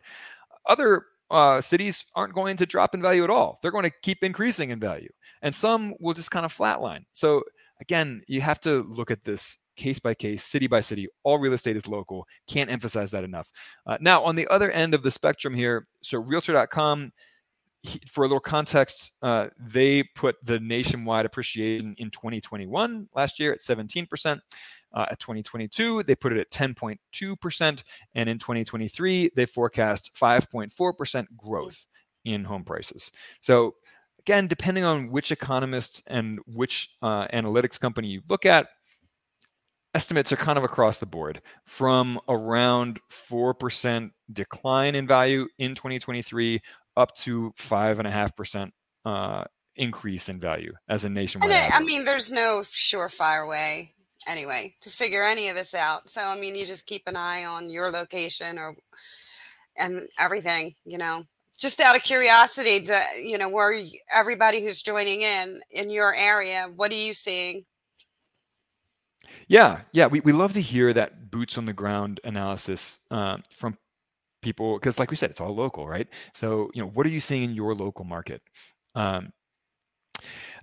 Other 0.68 1.04
uh, 1.32 1.62
cities 1.62 2.06
aren't 2.16 2.34
going 2.34 2.58
to 2.58 2.66
drop 2.66 2.94
in 2.94 3.02
value 3.02 3.24
at 3.24 3.30
all. 3.30 3.60
They're 3.62 3.72
going 3.72 3.84
to 3.84 3.94
keep 4.02 4.24
increasing 4.24 4.70
in 4.70 4.80
value, 4.80 5.10
and 5.42 5.54
some 5.54 5.94
will 6.00 6.14
just 6.14 6.32
kind 6.32 6.46
of 6.46 6.56
flatline. 6.56 7.06
So 7.12 7.44
again, 7.82 8.22
you 8.28 8.42
have 8.42 8.60
to 8.62 8.84
look 8.90 9.12
at 9.12 9.24
this 9.24 9.58
case 9.76 10.00
by 10.00 10.14
case, 10.14 10.44
city 10.44 10.68
by 10.68 10.82
city. 10.82 11.08
All 11.24 11.38
real 11.38 11.54
estate 11.54 11.76
is 11.76 11.88
local. 11.88 12.28
Can't 12.48 12.70
emphasize 12.70 13.12
that 13.12 13.24
enough. 13.24 13.52
Uh, 13.86 13.98
now, 14.00 14.24
on 14.24 14.36
the 14.36 14.48
other 14.48 14.72
end 14.72 14.94
of 14.94 15.04
the 15.04 15.12
spectrum 15.12 15.54
here, 15.54 15.88
so 16.02 16.20
Realtor.com 16.20 17.12
for 18.10 18.24
a 18.24 18.28
little 18.28 18.40
context, 18.40 19.12
uh, 19.22 19.48
they 19.60 20.04
put 20.16 20.36
the 20.44 20.60
nationwide 20.60 21.26
appreciation 21.26 21.96
in 21.98 22.10
2021 22.10 23.08
last 23.16 23.40
year 23.40 23.54
at 23.54 23.60
17%. 23.60 24.40
Uh, 24.96 25.06
at 25.12 25.20
2022, 25.20 26.04
they 26.04 26.16
put 26.16 26.32
it 26.32 26.40
at 26.40 26.50
10.2%. 26.52 27.84
And 28.16 28.30
in 28.30 28.40
2023, 28.40 29.32
they 29.36 29.46
forecast 29.46 30.12
5.4% 30.20 31.28
growth 31.36 31.86
in 32.24 32.46
home 32.46 32.64
prices. 32.64 33.12
So, 33.42 33.76
again, 34.20 34.48
depending 34.48 34.86
on 34.86 35.12
which 35.12 35.32
economists 35.32 36.02
and 36.08 36.40
which 36.48 36.96
uh, 37.02 37.28
analytics 37.28 37.80
company 37.80 38.08
you 38.08 38.22
look 38.30 38.46
at, 38.46 38.68
estimates 39.94 40.32
are 40.32 40.38
kind 40.38 40.58
of 40.58 40.64
across 40.64 40.98
the 40.98 41.06
board 41.06 41.42
from 41.66 42.20
around 42.28 43.00
4% 43.30 44.12
decline 44.32 44.96
in 44.96 45.08
value 45.08 45.48
in 45.58 45.74
2023 45.76 46.62
up 46.98 47.16
to 47.16 47.54
five 47.58 48.00
and 48.00 48.08
a 48.08 48.12
half 48.12 48.36
percent 48.36 48.74
uh, 49.06 49.46
increase 49.76 50.30
in 50.30 50.40
value 50.40 50.74
as 50.90 51.06
a 51.06 51.10
nationwide. 51.10 51.52
I, 51.52 51.70
I 51.74 51.84
mean, 51.84 52.06
there's 52.06 52.32
no 52.32 52.64
surefire 52.72 53.48
way 53.48 53.95
anyway 54.28 54.76
to 54.82 54.90
figure 54.90 55.24
any 55.24 55.50
of 55.50 55.56
this 55.56 55.74
out. 55.74 56.10
So 56.10 56.24
I 56.24 56.40
mean, 56.40 56.56
you 56.56 56.66
just 56.66 56.86
keep 56.86 57.04
an 57.08 57.16
eye 57.16 57.46
on 57.46 57.70
your 57.70 57.92
location 57.92 58.58
or 58.58 58.76
and 59.78 60.08
everything. 60.20 60.76
You 60.86 60.98
know, 60.98 61.24
just 61.58 61.80
out 61.80 61.96
of 61.96 62.04
curiosity, 62.04 62.86
to, 62.86 63.02
you 63.18 63.38
know, 63.38 63.50
where 63.50 63.74
everybody 64.12 64.62
who's 64.64 64.82
joining 64.82 65.22
in 65.22 65.62
in 65.72 65.90
your 65.90 66.14
area, 66.14 66.70
what 66.76 66.92
are 66.92 66.96
you 66.96 67.14
seeing? 67.14 67.66
Yeah, 69.48 69.82
yeah, 69.92 70.08
we, 70.08 70.22
we 70.22 70.32
love 70.32 70.54
to 70.54 70.62
hear 70.62 70.92
that 70.94 71.30
boots 71.30 71.58
on 71.58 71.66
the 71.66 71.74
ground 71.74 72.20
analysis 72.24 73.00
uh, 73.12 73.38
from 73.56 73.78
people 74.46 74.78
because 74.78 75.00
like 75.00 75.10
we 75.10 75.18
said 75.18 75.32
it's 75.32 75.42
all 75.42 75.56
local 75.56 75.88
right 75.88 76.08
so 76.36 76.70
you 76.76 76.82
know 76.82 76.90
what 76.90 77.04
are 77.04 77.10
you 77.10 77.20
seeing 77.20 77.42
in 77.44 77.56
your 77.56 77.74
local 77.74 78.06
market 78.06 78.44
um, 78.94 79.34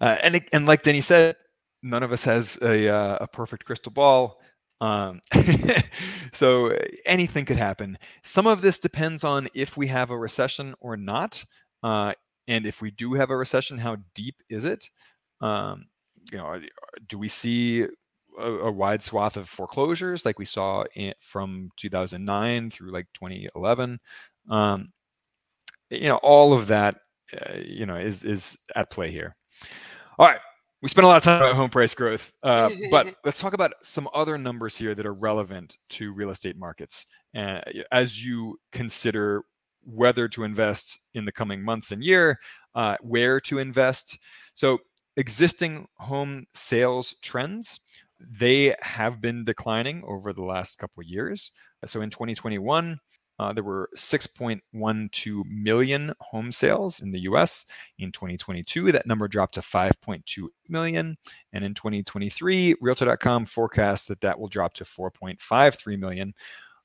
uh, 0.00 0.16
and 0.22 0.40
and 0.52 0.66
like 0.66 0.84
Deni 0.84 1.02
said 1.02 1.34
none 1.82 2.02
of 2.02 2.12
us 2.12 2.24
has 2.24 2.58
a, 2.62 2.88
uh, 2.88 3.18
a 3.20 3.26
perfect 3.26 3.64
crystal 3.64 3.92
ball 3.92 4.40
um, 4.82 5.20
so 6.32 6.76
anything 7.06 7.44
could 7.44 7.56
happen. 7.56 7.96
Some 8.24 8.48
of 8.48 8.62
this 8.62 8.80
depends 8.80 9.22
on 9.22 9.48
if 9.54 9.76
we 9.76 9.86
have 9.86 10.10
a 10.10 10.18
recession 10.18 10.74
or 10.80 10.96
not 10.96 11.44
uh, 11.84 12.14
and 12.48 12.66
if 12.66 12.82
we 12.82 12.90
do 12.90 13.14
have 13.14 13.30
a 13.30 13.36
recession 13.36 13.78
how 13.78 13.98
deep 14.14 14.34
is 14.50 14.64
it? 14.64 14.90
Um, 15.40 15.86
you 16.30 16.38
know 16.38 16.60
do 17.08 17.18
we 17.18 17.28
see 17.28 17.86
a, 18.38 18.44
a, 18.44 18.70
wide 18.70 19.02
swath 19.02 19.36
of 19.36 19.48
foreclosures 19.48 20.24
like 20.24 20.38
we 20.38 20.44
saw 20.44 20.84
in, 20.94 21.12
from 21.20 21.70
2009 21.76 22.70
through 22.70 22.92
like 22.92 23.06
2011 23.14 23.98
um, 24.48 24.92
you 25.90 26.08
know 26.08 26.18
all 26.18 26.52
of 26.52 26.68
that 26.68 26.96
uh, 27.34 27.54
you 27.64 27.86
know 27.86 27.96
is 27.96 28.24
is 28.24 28.56
at 28.74 28.90
play 28.90 29.10
here. 29.10 29.36
All 30.18 30.26
right 30.26 30.40
we 30.82 30.88
spent 30.88 31.04
a 31.04 31.08
lot 31.08 31.16
of 31.16 31.22
time 31.22 31.40
about 31.40 31.54
home 31.54 31.70
price 31.70 31.94
growth 31.94 32.32
uh, 32.42 32.68
but 32.90 33.14
let's 33.24 33.38
talk 33.38 33.52
about 33.54 33.72
some 33.82 34.08
other 34.14 34.36
numbers 34.36 34.76
here 34.76 34.94
that 34.94 35.06
are 35.06 35.14
relevant 35.14 35.76
to 35.88 36.12
real 36.12 36.30
estate 36.30 36.56
markets 36.56 37.06
uh, 37.36 37.60
as 37.90 38.22
you 38.22 38.58
consider 38.72 39.42
whether 39.84 40.28
to 40.28 40.44
invest 40.44 41.00
in 41.14 41.24
the 41.24 41.32
coming 41.32 41.62
months 41.62 41.92
and 41.92 42.04
year 42.04 42.38
uh, 42.74 42.96
where 43.00 43.40
to 43.40 43.58
invest 43.58 44.18
so 44.54 44.78
existing 45.16 45.86
home 45.98 46.44
sales 46.54 47.14
trends 47.22 47.80
they 48.30 48.74
have 48.80 49.20
been 49.20 49.44
declining 49.44 50.02
over 50.06 50.32
the 50.32 50.42
last 50.42 50.78
couple 50.78 51.00
of 51.00 51.06
years. 51.08 51.50
So 51.84 52.02
in 52.02 52.10
2021, 52.10 52.98
uh, 53.42 53.52
there 53.52 53.64
were 53.64 53.90
6.12 53.96 55.44
million 55.46 56.14
home 56.20 56.52
sales 56.52 57.00
in 57.00 57.10
the 57.10 57.20
US. 57.20 57.64
In 57.98 58.12
2022, 58.12 58.92
that 58.92 59.06
number 59.06 59.26
dropped 59.26 59.54
to 59.54 59.60
5.2 59.60 60.46
million. 60.68 61.16
And 61.52 61.64
in 61.64 61.74
2023, 61.74 62.76
Realtor.com 62.80 63.46
forecasts 63.46 64.06
that 64.06 64.20
that 64.20 64.38
will 64.38 64.48
drop 64.48 64.74
to 64.74 64.84
4.53 64.84 65.98
million 65.98 66.32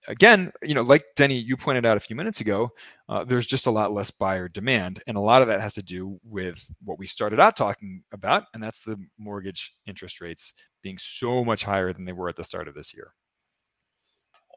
again, 0.07 0.51
you 0.63 0.73
know, 0.73 0.81
like 0.81 1.05
Deni, 1.15 1.43
you 1.43 1.57
pointed 1.57 1.85
out 1.85 1.97
a 1.97 1.99
few 1.99 2.15
minutes 2.15 2.39
ago, 2.41 2.71
uh, 3.09 3.23
there's 3.23 3.45
just 3.45 3.67
a 3.67 3.71
lot 3.71 3.93
less 3.93 4.09
buyer 4.09 4.47
demand. 4.47 5.03
And 5.05 5.17
a 5.17 5.21
lot 5.21 5.41
of 5.41 5.47
that 5.49 5.61
has 5.61 5.73
to 5.75 5.83
do 5.83 6.19
with 6.23 6.65
what 6.83 6.97
we 6.97 7.07
started 7.07 7.39
out 7.39 7.57
talking 7.57 8.03
about, 8.11 8.45
and 8.53 8.63
that's 8.63 8.81
the 8.81 8.97
mortgage 9.17 9.75
interest 9.85 10.21
rates 10.21 10.53
being 10.81 10.97
so 10.97 11.43
much 11.43 11.63
higher 11.63 11.93
than 11.93 12.05
they 12.05 12.13
were 12.13 12.29
at 12.29 12.35
the 12.35 12.43
start 12.43 12.67
of 12.67 12.73
this 12.73 12.93
year. 12.93 13.13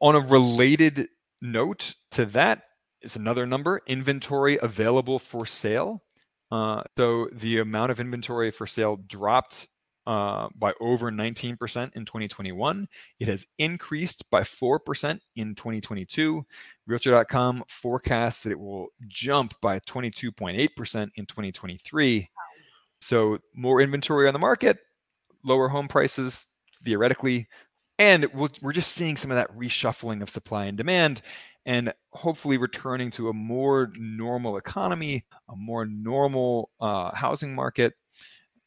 On 0.01 0.15
a 0.15 0.19
related 0.19 1.07
note 1.41 1.95
to 2.11 2.25
that 2.27 2.63
is 3.01 3.15
another 3.15 3.45
number 3.45 3.81
inventory 3.87 4.59
available 4.61 5.19
for 5.19 5.45
sale. 5.45 6.03
Uh, 6.51 6.83
so 6.97 7.27
the 7.33 7.59
amount 7.59 7.91
of 7.91 7.99
inventory 7.99 8.51
for 8.51 8.67
sale 8.67 8.97
dropped 9.07 9.67
uh, 10.07 10.49
by 10.55 10.73
over 10.81 11.11
19% 11.11 11.51
in 11.95 12.05
2021. 12.05 12.87
It 13.19 13.27
has 13.27 13.45
increased 13.59 14.29
by 14.29 14.41
4% 14.41 15.19
in 15.35 15.55
2022. 15.55 16.43
Realtor.com 16.87 17.63
forecasts 17.67 18.43
that 18.43 18.51
it 18.51 18.59
will 18.59 18.87
jump 19.07 19.53
by 19.61 19.79
22.8% 19.79 21.11
in 21.15 21.25
2023. 21.25 22.29
So, 22.99 23.39
more 23.55 23.81
inventory 23.81 24.27
on 24.27 24.33
the 24.33 24.39
market, 24.39 24.77
lower 25.43 25.67
home 25.67 25.87
prices 25.87 26.47
theoretically, 26.83 27.47
and 28.01 28.25
we're 28.33 28.73
just 28.73 28.93
seeing 28.93 29.15
some 29.15 29.31
of 29.31 29.35
that 29.35 29.55
reshuffling 29.55 30.21
of 30.21 30.29
supply 30.29 30.65
and 30.65 30.77
demand 30.77 31.21
and 31.65 31.93
hopefully 32.09 32.57
returning 32.57 33.11
to 33.11 33.29
a 33.29 33.33
more 33.33 33.91
normal 33.95 34.57
economy, 34.57 35.23
a 35.49 35.55
more 35.55 35.85
normal 35.85 36.71
uh, 36.79 37.13
housing 37.13 37.53
market 37.53 37.93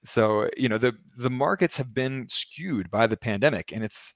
so, 0.04 0.48
you 0.56 0.68
know, 0.68 0.78
the 0.78 0.92
the 1.16 1.30
markets 1.30 1.76
have 1.78 1.94
been 1.94 2.26
skewed 2.28 2.90
by 2.90 3.06
the 3.06 3.16
pandemic 3.16 3.72
and 3.72 3.82
it's 3.82 4.14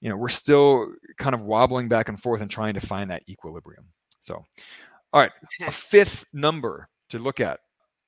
you 0.00 0.10
know, 0.10 0.16
we're 0.16 0.28
still 0.28 0.92
kind 1.16 1.34
of 1.34 1.42
wobbling 1.42 1.88
back 1.88 2.08
and 2.08 2.20
forth 2.20 2.40
and 2.42 2.50
trying 2.50 2.74
to 2.74 2.80
find 2.80 3.10
that 3.10 3.22
equilibrium. 3.28 3.86
So, 4.18 4.44
all 5.12 5.20
right, 5.20 5.32
a 5.66 5.72
fifth 5.72 6.24
number 6.32 6.88
to 7.10 7.18
look 7.18 7.40
at 7.40 7.60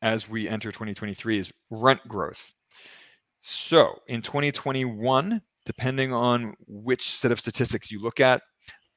as 0.03 0.29
we 0.29 0.49
enter 0.49 0.71
2023 0.71 1.39
is 1.39 1.53
rent 1.71 2.01
growth. 2.07 2.53
So, 3.41 4.01
in 4.07 4.21
2021, 4.21 5.41
depending 5.69 6.15
on 6.15 6.55
which 6.67 7.15
set 7.15 7.31
of 7.31 7.39
statistics 7.39 7.91
you 7.91 8.01
look 8.01 8.21
at, 8.21 8.41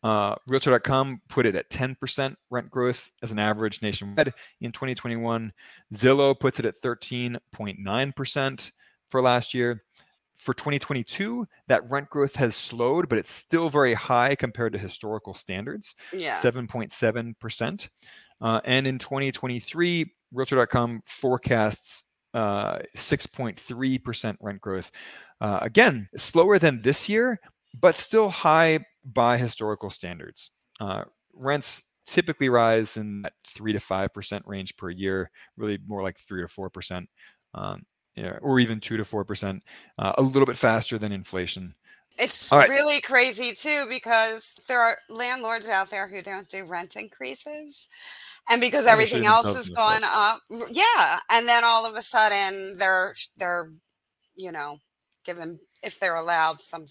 uh, 0.03 0.35
Realtor.com 0.47 1.21
put 1.27 1.45
it 1.45 1.53
at 1.53 1.69
10% 1.69 2.33
rent 2.49 2.71
growth 2.71 3.09
as 3.21 3.33
an 3.33 3.39
average 3.39 3.81
nationwide 3.81 4.33
in 4.61 4.71
2021. 4.71 5.51
Zillow 5.93 6.39
puts 6.39 6.59
it 6.59 6.65
at 6.65 6.81
13.9% 6.81 8.71
for 9.09 9.21
last 9.21 9.53
year. 9.53 9.83
For 10.37 10.53
2022, 10.53 11.45
that 11.67 11.91
rent 11.91 12.09
growth 12.09 12.35
has 12.35 12.55
slowed, 12.55 13.09
but 13.09 13.19
it's 13.19 13.33
still 13.33 13.67
very 13.69 13.93
high 13.93 14.33
compared 14.33 14.71
to 14.71 14.79
historical 14.79 15.33
standards. 15.33 15.93
Yeah. 16.13 16.35
7.7%. 16.37 17.89
Uh, 18.39 18.61
and 18.63 18.87
in 18.87 18.97
2023, 18.97 20.09
Realtor.com 20.31 21.03
forecasts 21.05 22.05
uh, 22.33 22.79
6.3% 22.95 24.38
rent 24.39 24.61
growth. 24.61 24.91
Uh, 25.39 25.59
again, 25.61 26.07
slower 26.17 26.59
than 26.59 26.81
this 26.81 27.09
year, 27.09 27.39
but 27.79 27.95
still 27.95 28.29
high 28.29 28.79
by 29.03 29.38
historical 29.38 29.89
standards. 29.89 30.51
Uh, 30.79 31.03
rents 31.35 31.83
typically 32.05 32.50
rise 32.50 32.97
in 32.97 33.23
that 33.23 33.33
three 33.47 33.73
to 33.73 33.79
five 33.79 34.13
percent 34.13 34.43
range 34.45 34.75
per 34.77 34.89
year, 34.89 35.31
really 35.57 35.79
more 35.88 36.01
like 36.01 36.19
three 36.19 36.41
to 36.41 36.47
four 36.47 36.69
percent, 36.69 37.09
um, 37.53 37.83
yeah, 38.15 38.38
or 38.41 38.59
even 38.59 38.79
two 38.79 38.97
to 38.97 39.05
four 39.05 39.23
percent, 39.23 39.63
uh, 40.00 40.13
a 40.17 40.21
little 40.21 40.45
bit 40.45 40.57
faster 40.57 40.97
than 40.97 41.11
inflation. 41.11 41.75
It's 42.18 42.51
right. 42.51 42.70
really 42.70 43.01
crazy 43.01 43.53
too 43.53 43.86
because 43.89 44.56
there 44.68 44.82
are 44.82 44.98
landlords 45.10 45.68
out 45.68 45.89
there 45.89 46.08
who 46.08 46.22
don't 46.22 46.50
do 46.50 46.65
rent 46.65 46.96
increases. 46.96 47.88
And 48.50 48.60
because 48.60 48.88
everything 48.88 49.25
else 49.25 49.53
has 49.53 49.70
gone 49.70 50.03
up, 50.03 50.41
yeah, 50.72 51.20
and 51.30 51.48
then 51.48 51.63
all 51.63 51.86
of 51.86 51.96
a 51.96 52.01
sudden 52.01 52.75
they're 52.77 53.15
they're, 53.38 53.72
you 54.36 54.51
know, 54.51 54.77
given 55.24 55.60
if 55.84 56.00
they're 56.00 56.15
allowed 56.15 56.62
some 56.62 56.86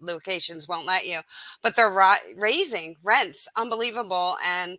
locations 0.00 0.68
won't 0.68 0.86
let 0.86 1.08
you 1.08 1.18
but 1.60 1.74
they're 1.74 1.90
ra- 1.90 2.14
raising 2.36 2.94
rents 3.02 3.48
unbelievable 3.56 4.36
and 4.46 4.78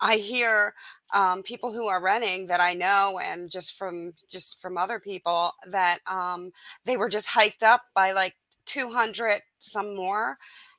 I 0.00 0.16
hear 0.16 0.74
um, 1.14 1.42
people 1.42 1.72
who 1.72 1.86
are 1.86 2.02
renting 2.02 2.46
that 2.48 2.60
I 2.60 2.74
know, 2.74 3.18
and 3.22 3.50
just 3.50 3.78
from 3.78 4.12
just 4.28 4.60
from 4.60 4.76
other 4.76 4.98
people 5.00 5.52
that 5.68 6.00
um, 6.06 6.52
they 6.84 6.96
were 6.96 7.08
just 7.08 7.28
hiked 7.28 7.62
up 7.62 7.82
by 7.94 8.12
like 8.12 8.34
200 8.66 9.40
some 9.58 9.94
more. 9.96 10.36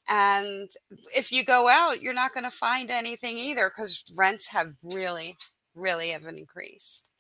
And 0.10 0.70
if 1.16 1.32
you 1.32 1.44
go 1.44 1.68
out, 1.68 2.02
you're 2.02 2.14
not 2.14 2.34
going 2.34 2.46
to 2.46 2.52
find 2.52 2.90
anything 2.90 3.38
either 3.38 3.70
because 3.70 4.04
rents 4.16 4.48
have 4.50 4.74
really, 4.84 5.36
really 5.76 6.10
have 6.10 6.26
increased. 6.26 7.12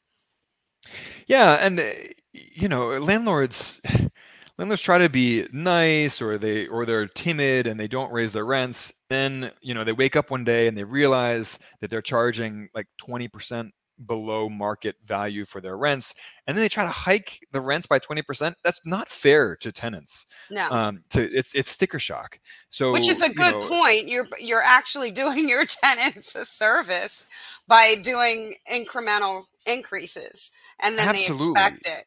Yeah, 1.27 1.55
and 1.55 1.79
uh, 1.79 1.91
you 2.31 2.69
know, 2.69 2.97
landlords 2.97 3.81
landlords 4.57 4.81
try 4.81 4.97
to 4.97 5.09
be 5.09 5.47
nice 5.51 6.21
or 6.21 6.37
they 6.37 6.67
or 6.67 6.85
they're 6.85 7.07
timid 7.07 7.67
and 7.67 7.79
they 7.79 7.87
don't 7.87 8.11
raise 8.11 8.33
their 8.33 8.45
rents 8.45 8.91
then 9.09 9.51
you 9.61 9.73
know 9.73 9.83
they 9.83 9.91
wake 9.91 10.15
up 10.15 10.31
one 10.31 10.43
day 10.43 10.67
and 10.67 10.77
they 10.77 10.83
realize 10.83 11.59
that 11.79 11.89
they're 11.89 12.01
charging 12.01 12.67
like 12.73 12.87
20% 13.01 13.69
below 14.05 14.49
market 14.49 14.95
value 15.05 15.45
for 15.45 15.59
their 15.59 15.77
rents 15.77 16.13
and 16.45 16.55
then 16.55 16.63
they 16.63 16.69
try 16.69 16.83
to 16.83 16.89
hike 16.89 17.45
the 17.51 17.61
rents 17.61 17.87
by 17.87 17.99
20% 17.99 18.55
that's 18.63 18.79
not 18.85 19.09
fair 19.09 19.55
to 19.55 19.71
tenants. 19.71 20.27
No. 20.49 20.69
Um 20.69 21.03
to 21.09 21.23
it's 21.23 21.55
it's 21.55 21.71
sticker 21.71 21.99
shock. 21.99 22.39
So 22.69 22.91
which 22.91 23.07
is 23.07 23.21
a 23.21 23.29
good 23.33 23.55
know, 23.55 23.67
point 23.67 24.07
you're 24.07 24.27
you're 24.39 24.63
actually 24.63 25.11
doing 25.23 25.49
your 25.49 25.65
tenants 25.65 26.35
a 26.35 26.45
service 26.45 27.27
by 27.67 27.95
doing 27.95 28.55
incremental 28.71 29.43
increases 29.65 30.51
and 30.79 30.97
then 30.97 31.09
absolutely. 31.09 31.45
they 31.45 31.51
expect 31.51 31.87
it 31.87 32.05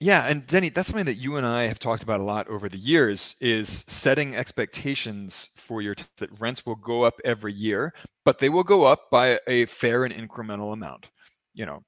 yeah, 0.00 0.26
and 0.26 0.46
Deni, 0.46 0.74
that's 0.74 0.88
something 0.88 1.06
that 1.06 1.16
you 1.16 1.36
and 1.36 1.46
I 1.46 1.66
have 1.68 1.78
talked 1.78 2.02
about 2.02 2.20
a 2.20 2.24
lot 2.24 2.48
over 2.48 2.68
the 2.68 2.76
years 2.76 3.34
is 3.40 3.84
setting 3.86 4.36
expectations 4.36 5.48
for 5.56 5.80
your 5.80 5.94
t- 5.94 6.04
that 6.18 6.38
rents 6.38 6.66
will 6.66 6.76
go 6.76 7.02
up 7.02 7.14
every 7.24 7.54
year, 7.54 7.94
but 8.24 8.38
they 8.38 8.50
will 8.50 8.64
go 8.64 8.84
up 8.84 9.10
by 9.10 9.40
a 9.46 9.64
fair 9.66 10.04
and 10.04 10.14
incremental 10.14 10.74
amount. 10.74 11.08
You 11.54 11.64
know, 11.64 11.82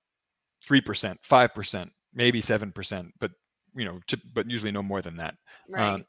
3%, 0.67 1.17
5%, 1.31 1.91
maybe 2.15 2.41
7%, 2.41 3.11
but 3.21 3.31
you 3.75 3.85
know, 3.85 4.01
to, 4.07 4.19
but 4.35 4.51
usually 4.51 4.73
no 4.73 4.83
more 4.83 5.03
than 5.03 5.17
that. 5.17 5.35
Right. 5.69 5.95
Um, 5.95 6.05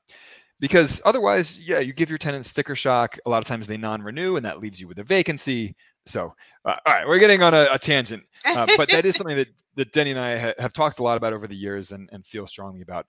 because 0.61 1.01
otherwise, 1.03 1.59
yeah, 1.59 1.79
you 1.79 1.93
give 1.93 2.09
your 2.09 2.17
tenants 2.17 2.49
sticker 2.49 2.75
shock. 2.75 3.17
A 3.25 3.29
lot 3.29 3.39
of 3.39 3.45
times 3.45 3.67
they 3.67 3.77
non-renew, 3.77 4.35
and 4.35 4.45
that 4.45 4.59
leaves 4.59 4.79
you 4.79 4.87
with 4.87 4.99
a 4.99 5.03
vacancy. 5.03 5.75
So, 6.09 6.33
uh, 6.65 6.75
all 6.85 6.93
right, 6.93 7.07
we're 7.07 7.19
getting 7.19 7.43
on 7.43 7.53
a, 7.53 7.67
a 7.71 7.79
tangent, 7.79 8.23
uh, 8.45 8.67
but 8.75 8.89
that 8.89 9.05
is 9.05 9.15
something 9.17 9.37
that, 9.37 9.47
that 9.75 9.93
Deni 9.93 10.11
and 10.11 10.19
I 10.19 10.37
ha- 10.37 10.53
have 10.57 10.73
talked 10.73 10.99
a 10.99 11.03
lot 11.03 11.17
about 11.17 11.33
over 11.33 11.47
the 11.47 11.55
years 11.55 11.91
and, 11.91 12.09
and 12.11 12.25
feel 12.25 12.47
strongly 12.47 12.81
about. 12.81 13.05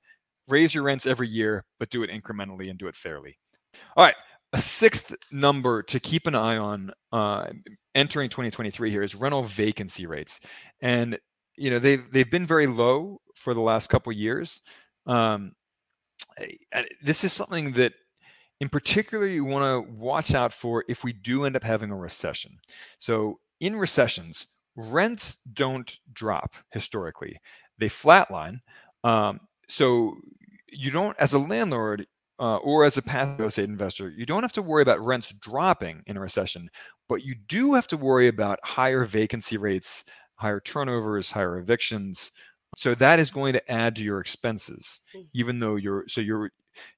Raise 0.49 0.75
your 0.75 0.85
rents 0.85 1.07
every 1.07 1.28
year, 1.28 1.64
but 1.78 1.90
do 1.90 2.02
it 2.02 2.11
incrementally 2.11 2.69
and 2.69 2.78
do 2.78 2.88
it 2.88 2.97
fairly. 2.97 3.38
All 3.97 4.04
right, 4.04 4.14
a 4.52 4.59
sixth 4.61 5.14
number 5.30 5.83
to 5.85 5.99
keep 5.99 6.26
an 6.26 6.35
eye 6.35 6.59
on 6.59 6.92
uh, 7.12 7.47
entering 7.95 8.28
2023 8.28 8.90
here 8.90 9.02
is 9.02 9.14
rental 9.14 9.45
vacancy 9.45 10.07
rates, 10.07 10.40
and 10.80 11.19
you 11.57 11.71
know 11.71 11.78
they've 11.78 12.04
they've 12.12 12.30
been 12.30 12.47
very 12.47 12.66
low 12.66 13.21
for 13.35 13.54
the 13.54 13.61
last 13.61 13.88
couple 13.88 14.12
years. 14.12 14.61
Um, 15.07 15.52
this 17.02 17.25
is 17.25 17.33
something 17.33 17.73
that 17.73 17.95
in 18.61 18.69
particular 18.69 19.26
you 19.26 19.45
want 19.45 19.64
to 19.64 19.93
watch 19.93 20.35
out 20.35 20.52
for 20.52 20.85
if 20.88 21.02
we 21.05 21.12
do 21.12 21.45
end 21.45 21.57
up 21.57 21.64
having 21.64 21.90
a 21.90 21.97
recession. 21.97 22.59
So 22.99 23.40
in 23.61 23.76
recessions, 23.76 24.47
rents 24.76 25.38
don't 25.52 25.99
drop 26.12 26.55
historically; 26.71 27.40
they 27.79 27.88
flatline. 27.88 28.61
Um, 29.05 29.40
so 29.69 30.17
you 30.73 30.90
don't, 30.90 31.19
as 31.19 31.33
a 31.33 31.38
landlord 31.38 32.07
uh, 32.38 32.57
or 32.57 32.85
as 32.85 32.97
a 32.97 33.02
passive 33.02 33.38
real 33.38 33.49
estate 33.49 33.69
investor, 33.69 34.11
you 34.11 34.26
don't 34.26 34.43
have 34.43 34.52
to 34.52 34.62
worry 34.62 34.83
about 34.83 35.05
rents 35.05 35.33
dropping 35.40 36.02
in 36.07 36.17
a 36.17 36.21
recession, 36.21 36.71
but 37.09 37.23
you 37.23 37.35
do 37.49 37.75
have 37.75 37.87
to 37.88 37.97
worry 37.97 38.29
about 38.29 38.59
higher 38.62 39.05
vacancy 39.05 39.57
rates, 39.57 40.05
higher 40.37 40.61
turnovers, 40.61 41.31
higher 41.31 41.59
evictions. 41.59 42.33
So 42.76 42.95
that 42.95 43.19
is 43.19 43.31
going 43.31 43.52
to 43.55 43.71
add 43.71 43.97
to 43.97 44.02
your 44.02 44.21
expenses, 44.21 45.00
mm. 45.14 45.26
even 45.35 45.58
though 45.58 45.76
you're 45.76 46.04
so 46.08 46.21
your 46.21 46.50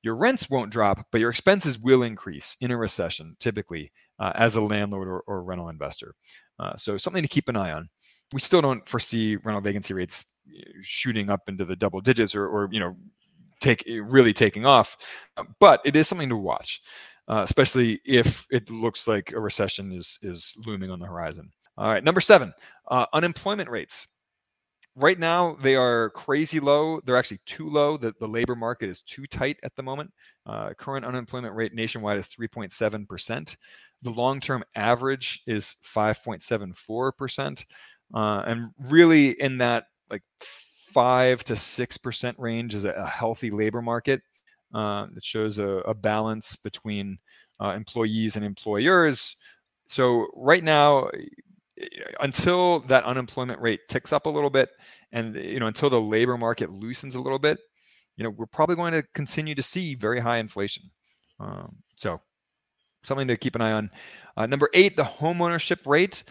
your 0.02 0.16
rents 0.16 0.50
won't 0.50 0.70
drop, 0.70 1.06
but 1.10 1.20
your 1.20 1.30
expenses 1.30 1.78
will 1.78 2.02
increase 2.02 2.56
in 2.60 2.70
a 2.70 2.76
recession, 2.76 3.36
typically 3.40 3.92
uh, 4.18 4.32
as 4.34 4.56
a 4.56 4.60
landlord 4.60 5.08
or, 5.08 5.20
or 5.20 5.42
rental 5.42 5.68
investor. 5.68 6.14
Uh, 6.58 6.76
so 6.76 6.96
something 6.96 7.22
to 7.22 7.28
keep 7.28 7.48
an 7.48 7.56
eye 7.56 7.72
on. 7.72 7.88
We 8.32 8.40
still 8.40 8.62
don't 8.62 8.88
foresee 8.88 9.36
rental 9.36 9.60
vacancy 9.60 9.94
rates 9.94 10.24
shooting 10.80 11.30
up 11.30 11.48
into 11.48 11.64
the 11.64 11.76
double 11.76 12.00
digits 12.00 12.34
or, 12.34 12.46
or 12.46 12.68
you 12.72 12.80
know 12.80 12.96
take 13.60 13.84
really 13.86 14.32
taking 14.32 14.66
off, 14.66 14.96
but 15.60 15.80
it 15.84 15.96
is 15.96 16.08
something 16.08 16.28
to 16.28 16.36
watch, 16.36 16.80
uh, 17.28 17.42
especially 17.42 18.00
if 18.04 18.44
it 18.50 18.70
looks 18.70 19.06
like 19.06 19.32
a 19.32 19.40
recession 19.40 19.92
is 19.92 20.18
is 20.22 20.54
looming 20.66 20.90
on 20.90 20.98
the 20.98 21.06
horizon. 21.06 21.50
All 21.78 21.88
right, 21.88 22.04
number 22.04 22.20
seven, 22.20 22.52
uh, 22.90 23.06
unemployment 23.12 23.70
rates 23.70 24.08
right 24.94 25.18
now 25.18 25.56
they 25.62 25.76
are 25.76 26.10
crazy 26.10 26.60
low. 26.60 27.00
They're 27.04 27.16
actually 27.16 27.40
too 27.46 27.68
low. 27.68 27.96
The, 27.96 28.14
the 28.20 28.28
labor 28.28 28.56
market 28.56 28.88
is 28.88 29.00
too 29.02 29.26
tight 29.26 29.58
at 29.62 29.74
the 29.76 29.82
moment. 29.82 30.12
Uh, 30.46 30.74
current 30.74 31.04
unemployment 31.04 31.54
rate 31.54 31.74
nationwide 31.74 32.18
is 32.18 32.28
3.7% 32.28 33.56
the 34.02 34.10
long-term 34.10 34.64
average 34.74 35.42
is 35.46 35.76
5.74% 35.94 37.64
uh, 38.14 38.42
and 38.46 38.70
really 38.88 39.40
in 39.40 39.58
that 39.58 39.84
like 40.10 40.22
5 40.92 41.44
to 41.44 41.54
6% 41.54 42.34
range 42.38 42.74
is 42.74 42.84
a, 42.84 42.90
a 42.90 43.06
healthy 43.06 43.50
labor 43.50 43.80
market. 43.80 44.20
Uh, 44.74 45.06
that 45.12 45.22
shows 45.22 45.58
a, 45.58 45.66
a 45.66 45.92
balance 45.92 46.56
between 46.56 47.18
uh, 47.60 47.70
employees 47.76 48.36
and 48.36 48.44
employers. 48.44 49.36
So 49.86 50.28
right 50.34 50.64
now 50.64 51.10
until 52.20 52.80
that 52.80 53.04
unemployment 53.04 53.60
rate 53.60 53.80
ticks 53.88 54.12
up 54.12 54.26
a 54.26 54.30
little 54.30 54.50
bit 54.50 54.68
and 55.12 55.34
you 55.34 55.58
know 55.58 55.66
until 55.66 55.88
the 55.88 56.00
labor 56.00 56.36
market 56.36 56.70
loosens 56.70 57.14
a 57.14 57.20
little 57.20 57.38
bit 57.38 57.58
you 58.16 58.24
know 58.24 58.30
we're 58.30 58.46
probably 58.46 58.76
going 58.76 58.92
to 58.92 59.02
continue 59.14 59.54
to 59.54 59.62
see 59.62 59.94
very 59.94 60.20
high 60.20 60.38
inflation. 60.38 60.84
Um, 61.40 61.76
so 61.96 62.20
something 63.02 63.26
to 63.28 63.36
keep 63.36 63.54
an 63.54 63.60
eye 63.62 63.72
on. 63.72 63.90
Uh, 64.36 64.46
number 64.46 64.68
eight 64.74 64.96
the 64.96 65.04
home 65.04 65.40
ownership 65.42 65.86
rate. 65.86 66.22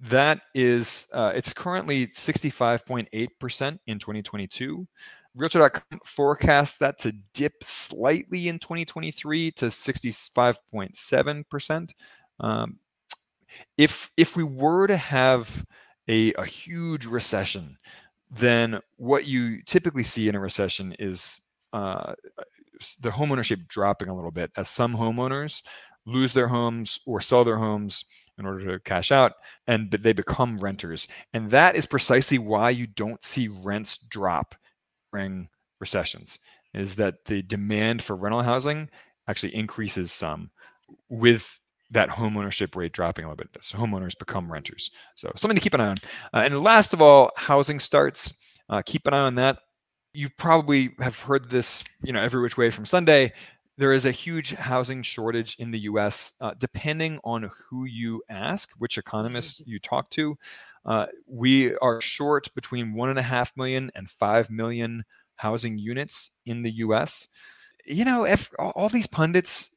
That 0.00 0.40
is 0.54 1.06
uh, 1.12 1.32
it's 1.34 1.52
currently 1.52 2.06
65.8% 2.08 3.78
in 3.86 3.98
2022 3.98 4.86
realtor.com 5.36 6.00
forecasts 6.04 6.78
that 6.78 6.96
to 7.00 7.12
dip 7.32 7.54
slightly 7.64 8.46
in 8.48 8.58
2023 8.58 9.52
to 9.52 9.66
65.7% 9.66 11.90
um, 12.40 12.78
if 13.78 14.10
if 14.16 14.36
we 14.36 14.44
were 14.44 14.86
to 14.86 14.96
have 14.96 15.64
a, 16.08 16.32
a 16.34 16.44
huge 16.44 17.06
recession, 17.06 17.76
then 18.30 18.80
what 18.96 19.26
you 19.26 19.62
typically 19.64 20.04
see 20.04 20.28
in 20.28 20.34
a 20.34 20.40
recession 20.40 20.94
is 20.98 21.40
uh, 21.72 22.14
the 23.00 23.10
homeownership 23.10 23.66
dropping 23.68 24.08
a 24.08 24.14
little 24.14 24.30
bit 24.30 24.50
as 24.56 24.68
some 24.68 24.96
homeowners 24.96 25.62
lose 26.06 26.32
their 26.34 26.48
homes 26.48 26.98
or 27.06 27.20
sell 27.20 27.44
their 27.44 27.56
homes 27.56 28.04
in 28.38 28.44
order 28.44 28.72
to 28.72 28.80
cash 28.80 29.10
out 29.10 29.32
and 29.66 29.90
they 29.90 30.12
become 30.12 30.58
renters. 30.58 31.08
And 31.32 31.50
that 31.50 31.76
is 31.76 31.86
precisely 31.86 32.38
why 32.38 32.70
you 32.70 32.86
don't 32.86 33.22
see 33.24 33.48
rents 33.48 33.98
drop 34.08 34.54
during 35.12 35.48
recessions 35.80 36.38
is 36.74 36.96
that 36.96 37.24
the 37.26 37.42
demand 37.42 38.02
for 38.02 38.16
rental 38.16 38.42
housing 38.42 38.88
actually 39.28 39.54
increases 39.54 40.12
some 40.12 40.50
with 41.08 41.58
that 41.90 42.08
homeownership 42.08 42.74
rate 42.76 42.92
dropping 42.92 43.24
a 43.24 43.28
little 43.28 43.44
bit. 43.44 43.56
So 43.62 43.78
homeowners 43.78 44.18
become 44.18 44.50
renters. 44.50 44.90
So 45.16 45.30
something 45.36 45.56
to 45.56 45.60
keep 45.60 45.74
an 45.74 45.80
eye 45.80 45.88
on. 45.88 45.96
Uh, 46.32 46.38
and 46.38 46.62
last 46.62 46.92
of 46.92 47.02
all, 47.02 47.30
housing 47.36 47.80
starts. 47.80 48.32
Uh, 48.68 48.82
keep 48.84 49.06
an 49.06 49.14
eye 49.14 49.18
on 49.18 49.34
that. 49.36 49.58
You 50.12 50.28
probably 50.38 50.94
have 51.00 51.18
heard 51.18 51.50
this, 51.50 51.84
you 52.02 52.12
know, 52.12 52.22
every 52.22 52.40
which 52.40 52.56
way 52.56 52.70
from 52.70 52.86
Sunday. 52.86 53.32
There 53.76 53.92
is 53.92 54.04
a 54.04 54.12
huge 54.12 54.54
housing 54.54 55.02
shortage 55.02 55.56
in 55.58 55.72
the 55.72 55.80
U.S. 55.80 56.32
Uh, 56.40 56.52
depending 56.58 57.18
on 57.24 57.50
who 57.68 57.84
you 57.84 58.22
ask, 58.30 58.70
which 58.78 58.98
economist 58.98 59.62
you 59.66 59.80
talk 59.80 60.10
to, 60.10 60.36
uh, 60.86 61.06
we 61.26 61.74
are 61.76 62.00
short 62.00 62.54
between 62.54 62.94
one 62.94 63.10
and 63.10 63.18
a 63.18 63.22
half 63.22 63.52
million 63.56 63.90
and 63.94 64.08
five 64.08 64.48
million 64.50 65.04
housing 65.36 65.78
units 65.78 66.30
in 66.46 66.62
the 66.62 66.70
U.S. 66.70 67.26
You 67.84 68.04
know, 68.04 68.24
if 68.24 68.48
all 68.58 68.88
these 68.88 69.06
pundits 69.06 69.70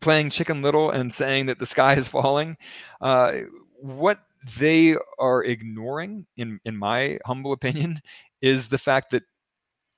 playing 0.00 0.30
Chicken 0.30 0.62
Little 0.62 0.90
and 0.90 1.12
saying 1.12 1.46
that 1.46 1.58
the 1.58 1.66
sky 1.66 1.94
is 1.94 2.08
falling. 2.08 2.56
Uh, 3.00 3.32
what 3.80 4.20
they 4.58 4.96
are 5.18 5.44
ignoring, 5.44 6.26
in 6.36 6.60
in 6.64 6.76
my 6.76 7.18
humble 7.24 7.52
opinion, 7.52 8.00
is 8.40 8.68
the 8.68 8.78
fact 8.78 9.10
that 9.10 9.22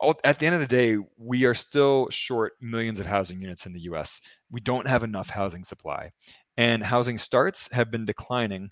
all, 0.00 0.18
at 0.24 0.38
the 0.38 0.46
end 0.46 0.54
of 0.56 0.60
the 0.60 0.66
day, 0.66 0.96
we 1.16 1.44
are 1.44 1.54
still 1.54 2.08
short 2.10 2.54
millions 2.60 2.98
of 2.98 3.06
housing 3.06 3.40
units 3.40 3.66
in 3.66 3.72
the 3.72 3.80
U.S. 3.82 4.20
We 4.50 4.60
don't 4.60 4.88
have 4.88 5.04
enough 5.04 5.30
housing 5.30 5.64
supply, 5.64 6.12
and 6.56 6.82
housing 6.82 7.18
starts 7.18 7.68
have 7.72 7.90
been 7.90 8.04
declining 8.04 8.70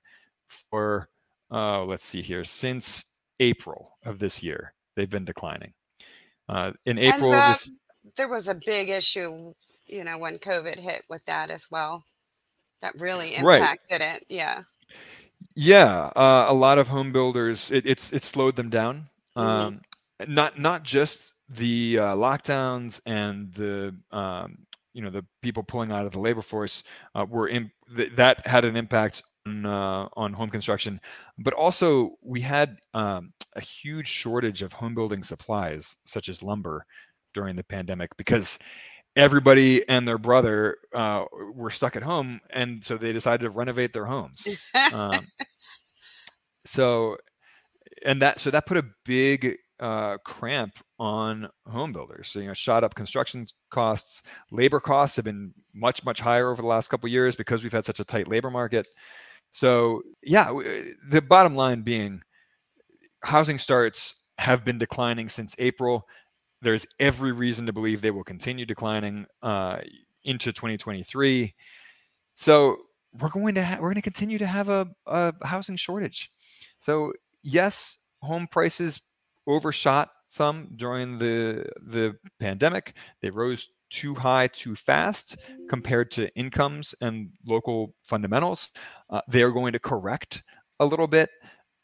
for 0.71 1.09
uh, 1.53 1.85
let's 1.85 2.05
see 2.05 2.23
here 2.23 2.45
since 2.45 3.05
April 3.39 3.97
of 4.05 4.19
this 4.19 4.43
year. 4.43 4.75
They've 4.97 5.11
been 5.11 5.25
declining. 5.25 5.73
Uh, 6.49 6.73
in 6.85 6.99
April, 6.99 7.31
the, 7.31 7.37
this, 7.37 7.71
there 8.17 8.29
was 8.29 8.49
a 8.49 8.55
big 8.55 8.89
issue 8.89 9.53
you 9.91 10.05
know, 10.05 10.19
when 10.19 10.39
COVID 10.39 10.79
hit 10.79 11.03
with 11.09 11.25
that 11.27 11.51
as 11.51 11.71
well. 11.71 12.05
That 12.83 12.99
really 12.99 13.35
impacted 13.35 14.01
right. 14.01 14.17
it. 14.17 14.27
Yeah. 14.29 14.63
Yeah, 15.55 16.11
uh, 16.17 16.47
a 16.49 16.55
lot 16.55 16.79
of 16.79 16.89
home 16.89 17.13
builders. 17.13 17.71
It, 17.71 17.85
it's 17.87 18.13
it 18.13 18.23
slowed 18.23 18.57
them 18.57 18.71
down. 18.71 19.09
Mhm. 19.37 19.43
Um, 19.43 19.81
not 20.29 20.59
not 20.59 20.83
just 20.83 21.33
the 21.49 21.99
uh, 21.99 22.15
lockdowns 22.15 23.01
and 23.05 23.53
the 23.55 23.95
um, 24.13 24.59
you 24.93 25.03
know 25.03 25.11
the 25.11 25.25
people 25.43 25.63
pulling 25.63 25.93
out 25.93 26.07
of 26.07 26.13
the 26.13 26.21
labor 26.21 26.43
force 26.43 26.85
uh, 27.15 27.27
were 27.29 27.49
in 27.49 27.71
th- 27.97 28.13
that 28.17 28.47
had 28.47 28.65
an 28.65 28.77
impact 28.77 29.23
on 29.47 29.67
uh, 29.67 30.09
on 30.15 30.33
home 30.33 30.51
construction, 30.51 31.01
but 31.39 31.55
also 31.55 32.17
we 32.23 32.41
had 32.41 32.79
um, 32.95 33.33
a 33.57 33.61
huge 33.61 34.09
shortage 34.09 34.63
of 34.63 34.73
home 34.73 34.95
building 34.95 35.23
supplies 35.23 35.97
such 36.05 36.29
as 36.29 36.43
lumber 36.43 36.87
during 37.35 37.57
the 37.57 37.65
pandemic 37.65 38.17
because 38.17 38.59
everybody 39.21 39.87
and 39.89 40.09
their 40.09 40.19
brother 40.19 40.79
uh, 40.95 41.25
were 41.55 41.71
stuck 41.71 41.95
at 41.95 42.03
home, 42.03 42.41
and 42.51 42.83
so 42.83 42.97
they 42.97 43.13
decided 43.13 43.45
to 43.45 43.51
renovate 43.51 43.93
their 43.93 44.07
homes. 44.07 44.47
Um, 44.93 45.27
so, 46.65 47.19
and 48.05 48.23
that 48.23 48.41
so 48.41 48.51
that 48.51 48.67
put 48.67 48.79
a 48.79 48.85
big 49.05 49.57
uh, 49.79 50.17
cramp 50.25 50.73
on 50.99 51.49
home 51.67 51.93
builders. 51.93 52.29
So 52.29 52.41
you 52.41 52.49
know, 52.49 52.55
shot 52.55 52.83
up 52.83 52.95
construction 52.95 53.47
costs. 53.71 54.23
Labor 54.51 54.81
costs 54.81 55.17
have 55.17 55.25
been 55.27 55.53
much 55.75 56.03
much 56.05 56.21
higher 56.21 56.51
over 56.51 56.63
the 56.63 56.69
last 56.69 56.89
couple 56.89 57.07
of 57.07 57.13
years 57.13 57.37
because 57.37 57.63
we've 57.63 57.73
had 57.73 57.85
such 57.85 58.01
a 58.01 58.05
tight 58.05 58.27
labor 58.27 58.51
market. 58.51 58.89
So 59.51 60.03
yeah, 60.23 60.47
w- 60.47 60.95
the 61.09 61.21
bottom 61.21 61.55
line 61.55 61.83
being, 61.83 62.23
housing 63.23 63.59
starts 63.59 64.15
have 64.39 64.65
been 64.65 64.79
declining 64.79 65.29
since 65.29 65.55
April. 65.59 66.07
There's 66.63 66.87
every 66.99 67.33
reason 67.33 67.67
to 67.67 67.73
believe 67.73 68.01
they 68.01 68.11
will 68.11 68.25
continue 68.25 68.67
declining 68.67 69.27
uh, 69.43 69.79
into 70.25 70.53
2023. 70.53 71.55
So 72.35 72.77
we're 73.19 73.29
going 73.29 73.55
to 73.55 73.65
ha- 73.65 73.77
we're 73.77 73.89
going 73.89 73.95
to 73.97 74.03
continue 74.03 74.39
to 74.39 74.47
have 74.47 74.69
a, 74.69 74.89
a 75.07 75.35
housing 75.47 75.77
shortage. 75.77 76.31
So 76.79 77.13
yes, 77.43 77.99
home 78.23 78.47
prices 78.47 79.01
overshot 79.47 80.11
some 80.27 80.69
during 80.77 81.19
the 81.19 81.67
the 81.87 82.17
pandemic. 82.39 82.95
They 83.21 83.31
rose 83.31 83.69
too 83.91 84.15
high 84.15 84.47
too 84.47 84.77
fast 84.77 85.37
compared 85.69 86.11
to 86.13 86.33
incomes 86.37 86.95
and 87.01 87.31
local 87.45 87.95
fundamentals. 88.05 88.71
Uh, 89.11 89.21
they 89.29 89.43
are 89.43 89.51
going 89.51 89.73
to 89.73 89.81
correct 89.81 90.43
a 90.79 90.87
little 90.87 91.09
bit. 91.09 91.31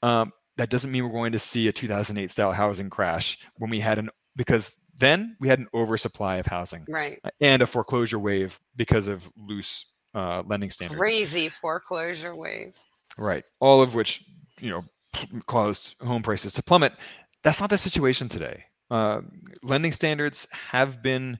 Um, 0.02 0.32
that 0.56 0.70
doesn't 0.70 0.90
mean 0.90 1.04
we're 1.04 1.10
going 1.10 1.32
to 1.32 1.38
see 1.38 1.68
a 1.68 1.72
2008 1.72 2.30
style 2.30 2.52
housing 2.52 2.88
crash 2.88 3.38
when 3.56 3.70
we 3.70 3.80
had 3.80 3.98
an 3.98 4.08
because 4.36 4.76
then 4.98 5.36
we 5.40 5.48
had 5.48 5.58
an 5.58 5.68
oversupply 5.74 6.36
of 6.36 6.46
housing 6.46 6.84
right. 6.88 7.18
uh, 7.24 7.30
and 7.40 7.62
a 7.62 7.66
foreclosure 7.66 8.18
wave 8.18 8.58
because 8.76 9.08
of 9.08 9.28
loose 9.36 9.86
uh, 10.14 10.42
lending 10.46 10.70
standards. 10.70 10.98
Crazy 10.98 11.48
foreclosure 11.48 12.34
wave. 12.34 12.74
Right. 13.18 13.44
All 13.60 13.82
of 13.82 13.94
which, 13.94 14.24
you 14.60 14.70
know, 14.70 14.82
caused 15.46 15.94
home 16.00 16.22
prices 16.22 16.52
to 16.54 16.62
plummet. 16.62 16.92
That's 17.42 17.60
not 17.60 17.70
the 17.70 17.78
situation 17.78 18.28
today. 18.28 18.64
Uh, 18.90 19.20
lending 19.62 19.92
standards 19.92 20.46
have 20.70 21.02
been 21.02 21.38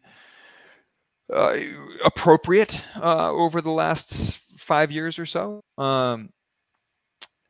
uh, 1.33 1.57
appropriate 2.05 2.83
uh, 2.97 3.31
over 3.31 3.61
the 3.61 3.71
last 3.71 4.39
five 4.59 4.91
years 4.91 5.19
or 5.19 5.27
so. 5.27 5.63
Um, 5.79 6.31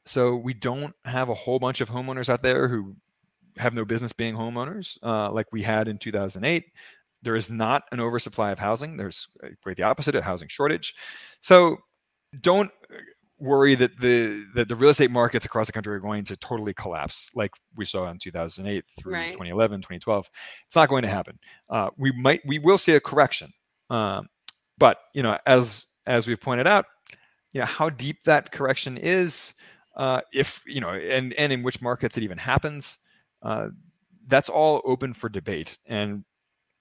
so 0.05 0.37
we 0.37 0.55
don't 0.55 0.95
have 1.05 1.29
a 1.29 1.35
whole 1.35 1.59
bunch 1.59 1.81
of 1.81 1.91
homeowners 1.91 2.29
out 2.29 2.43
there 2.43 2.69
who 2.69 2.97
have 3.59 3.75
no 3.75 3.85
business 3.85 4.12
being 4.12 4.35
homeowners 4.35 4.99
uh, 5.03 5.31
like 5.33 5.47
we 5.53 5.62
had 5.62 5.88
in 5.88 5.99
2008. 5.99 6.64
There 7.23 7.37
is 7.37 7.51
not 7.51 7.85
an 7.92 8.01
oversupply 8.01 8.51
of 8.53 8.59
housing. 8.59 8.97
There's 8.97 9.27
uh, 9.42 9.49
quite 9.62 9.77
the 9.77 9.83
opposite, 9.85 10.14
a 10.14 10.23
housing 10.23 10.49
shortage. 10.49 10.95
So 11.40 11.79
don't 12.40 12.71
worry 13.38 13.75
that 13.75 13.99
the 14.01 14.45
that 14.55 14.69
the 14.69 14.77
real 14.77 14.90
estate 14.90 15.11
markets 15.11 15.45
across 15.45 15.66
the 15.66 15.73
country 15.73 15.95
are 15.95 16.01
going 16.01 16.25
to 16.25 16.37
totally 16.38 16.73
collapse 16.73 17.31
like 17.35 17.51
we 17.77 17.85
saw 17.85 18.11
in 18.11 18.19
2008 18.19 18.83
through 18.99 19.12
Right. 19.12 19.33
2011 19.33 19.81
2012 19.81 20.31
it's 20.66 20.75
not 20.75 20.88
going 20.88 21.03
to 21.03 21.09
happen 21.09 21.38
uh, 21.69 21.90
we 21.99 22.12
might 22.12 22.40
we 22.47 22.59
will 22.59 22.79
see 22.79 22.92
a 22.95 23.01
correction 23.01 23.53
um, 23.90 24.27
but 24.79 24.97
you 25.12 25.23
know 25.23 25.37
as 25.47 25.85
as 26.07 26.27
we've 26.27 26.40
pointed 26.40 26.66
out 26.66 26.87
you 27.53 27.61
know 27.61 27.66
how 27.66 27.90
deep 27.90 28.25
that 28.25 28.53
correction 28.53 28.97
is 28.97 29.53
uh, 29.99 30.23
if 30.33 30.62
you 30.66 30.81
know 30.81 30.90
and 30.90 31.35
and 31.35 31.53
in 31.53 31.62
which 31.62 31.83
markets 31.83 32.16
it 32.16 32.23
even 32.23 32.38
happens 32.38 33.01
uh, 33.47 33.69
that's 34.27 34.49
all 34.49 34.83
open 34.85 35.15
for 35.15 35.29
debate. 35.29 35.79
And 35.87 36.25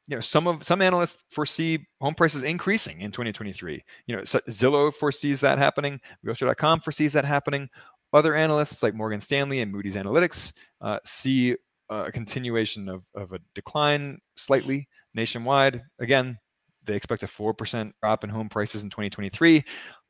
you 0.08 0.16
know 0.16 0.22
some 0.22 0.48
of 0.48 0.64
some 0.64 0.82
analysts 0.82 1.18
foresee 1.30 1.86
home 2.00 2.16
prices 2.16 2.44
increasing 2.44 3.02
in 3.02 3.12
2023 3.12 3.84
you 4.06 4.16
know 4.16 4.22
zillow 4.22 4.94
foresees 4.94 5.40
that 5.40 5.58
happening 5.58 6.00
realtor.com 6.24 6.80
foresees 6.80 7.14
that 7.14 7.26
happening. 7.26 7.70
Other 8.14 8.36
analysts 8.36 8.84
like 8.84 8.94
morgan 8.94 9.20
stanley 9.20 9.62
and 9.62 9.72
moody's 9.72 9.96
analytics 9.96 10.54
uh, 10.82 11.00
see 11.06 11.56
a 11.90 12.12
continuation 12.12 12.88
of, 12.90 13.04
of 13.16 13.32
a 13.34 13.40
decline 13.54 14.20
slightly 14.38 14.88
nationwide. 15.14 15.82
Again 16.00 16.38
they 16.84 16.96
expect 16.96 17.24
a 17.24 17.28
4% 17.28 17.92
drop 18.04 18.24
in 18.24 18.30
home 18.30 18.48
prices 18.48 18.84
in 18.84 18.92
2023 18.92 19.64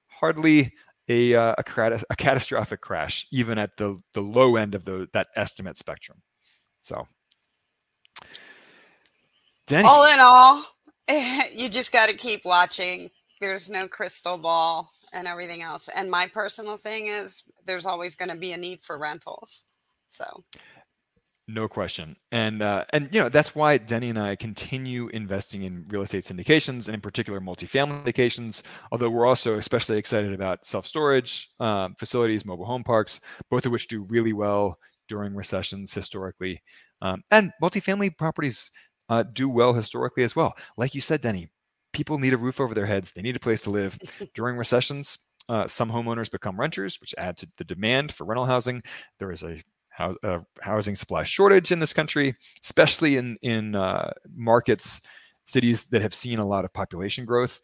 hardly 0.08 0.74
a, 1.08 1.36
uh, 1.36 1.56
a, 1.58 2.00
a 2.10 2.15
catastrophic 2.18 2.82
crash 2.82 3.28
even 3.32 3.58
at 3.58 3.72
the, 3.78 3.98
the 4.13 4.22
low 4.22 4.58
end 4.58 4.76
of 4.76 4.84
the, 4.84 5.08
that 5.13 5.28
estimate 5.38 5.78
spectrum 5.78 6.22
so 6.86 7.08
Deni. 9.67 9.84
All 9.84 10.06
in 10.06 10.19
all, 10.19 10.63
you 11.52 11.69
just 11.69 11.91
got 11.91 12.10
to 12.10 12.15
keep 12.15 12.41
watching. 12.45 13.10
There's 13.41 13.69
no 13.69 13.88
crystal 13.88 14.38
ball 14.38 14.91
and 15.12 15.28
everything 15.28 15.63
else. 15.63 15.89
And 15.95 16.10
my 16.10 16.28
personal 16.28 16.78
thing 16.78 17.08
is 17.08 17.43
there's 17.65 17.86
always 17.86 18.15
going 18.15 18.30
to 18.30 18.36
be 18.36 18.52
a 18.52 18.58
need 18.58 18.82
for 18.84 18.98
rentals. 18.98 19.65
So, 20.10 20.43
No 21.48 21.67
question. 21.67 22.15
And 22.32 22.62
uh, 22.62 22.86
and 22.93 23.10
you 23.12 23.21
know 23.21 23.30
that's 23.30 23.56
why 23.56 23.80
Deni 23.80 24.10
and 24.10 24.19
I 24.19 24.36
continue 24.36 25.08
investing 25.10 25.63
in 25.63 25.86
real 25.88 26.04
estate 26.04 26.24
syndications 26.24 26.86
and 26.86 26.93
in 26.93 27.02
particular 27.02 27.41
multifamily 27.41 28.06
syndications. 28.06 28.62
Although 28.91 29.10
we're 29.10 29.26
also 29.26 29.58
especially 29.58 29.98
excited 29.98 30.32
about 30.32 30.65
self 30.65 30.86
storage 30.86 31.50
um, 31.60 31.95
facilities, 31.98 32.45
mobile 32.45 32.65
home 32.65 32.84
parks, 32.84 33.19
both 33.50 33.65
of 33.65 33.71
which 33.71 33.88
do 33.88 34.06
really 34.10 34.34
well 34.34 34.78
during 35.08 35.36
recessions 35.36 35.94
historically, 35.94 36.62
um, 37.02 37.24
and 37.32 37.52
multifamily 37.62 38.15
properties 38.18 38.72
uh, 39.10 39.24
do 39.34 39.50
well 39.50 39.74
historically 39.74 40.24
as 40.24 40.36
well. 40.36 40.54
Like 40.78 40.96
you 40.96 41.02
said, 41.02 41.22
Deni, 41.22 41.50
people 41.94 42.18
need 42.20 42.34
a 42.34 42.38
roof 42.38 42.60
over 42.60 42.74
their 42.74 42.86
heads. 42.86 43.12
They 43.12 43.22
need 43.22 43.36
a 43.36 43.39
place 43.39 43.62
to 43.63 43.70
live 43.70 43.98
during 44.34 44.58
recessions. 44.58 45.18
Uh, 45.48 45.68
some 45.68 45.91
homeowners 45.91 46.32
become 46.32 46.60
renters, 46.60 47.00
which 47.00 47.13
add 47.18 47.38
to 47.38 47.48
the 47.58 47.63
demand 47.63 48.12
for 48.13 48.26
rental 48.26 48.46
housing. 48.46 48.82
There 49.20 49.32
is 49.32 49.44
a 49.44 49.62
uh, 49.98 50.39
housing 50.62 50.96
supply 50.96 51.24
shortage 51.24 51.72
in 51.72 51.80
this 51.80 51.94
country, 51.94 52.36
especially 52.63 53.18
in 53.18 53.38
in 53.41 53.76
uh, 53.76 54.12
markets, 54.36 55.02
cities 55.46 55.86
that 55.86 56.02
have 56.02 56.13
seen 56.13 56.39
a 56.39 56.46
lot 56.46 56.65
of 56.65 56.74
population 56.74 57.26
growth. 57.26 57.62